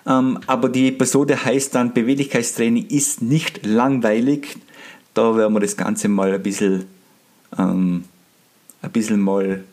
Ähm, 0.07 0.39
aber 0.47 0.69
die 0.69 0.87
Episode 0.87 1.43
heißt 1.43 1.75
dann 1.75 1.93
Beweglichkeitstraining 1.93 2.87
ist 2.87 3.21
nicht 3.21 3.65
langweilig. 3.65 4.55
Da 5.13 5.35
werden 5.35 5.53
wir 5.55 5.59
das 5.59 5.75
Ganze 5.75 6.07
mal 6.07 6.31
ein 6.33 6.41
bisschen, 6.41 6.85
ähm, 7.57 8.05
ein 8.81 8.91
bisschen 8.91 9.19
mal 9.19 9.65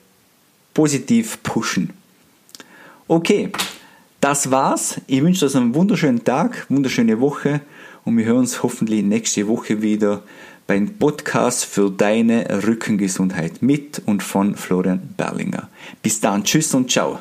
positiv 0.74 1.40
pushen. 1.44 1.90
Okay, 3.06 3.52
das 4.20 4.50
war's. 4.50 5.00
Ich 5.06 5.22
wünsche 5.22 5.46
euch 5.46 5.54
einen 5.54 5.76
wunderschönen 5.76 6.24
Tag, 6.24 6.66
wunderschöne 6.68 7.20
Woche 7.20 7.60
und 8.04 8.18
wir 8.18 8.24
hören 8.24 8.38
uns 8.38 8.64
hoffentlich 8.64 9.04
nächste 9.04 9.46
Woche 9.46 9.80
wieder 9.80 10.24
beim 10.66 10.98
Podcast 10.98 11.64
für 11.64 11.90
deine 11.90 12.64
Rückengesundheit 12.66 13.62
mit 13.62 14.02
und 14.04 14.22
von 14.22 14.56
Florian 14.56 15.14
Berlinger. 15.16 15.68
Bis 16.02 16.20
dann, 16.20 16.44
tschüss 16.44 16.74
und 16.74 16.90
ciao. 16.90 17.20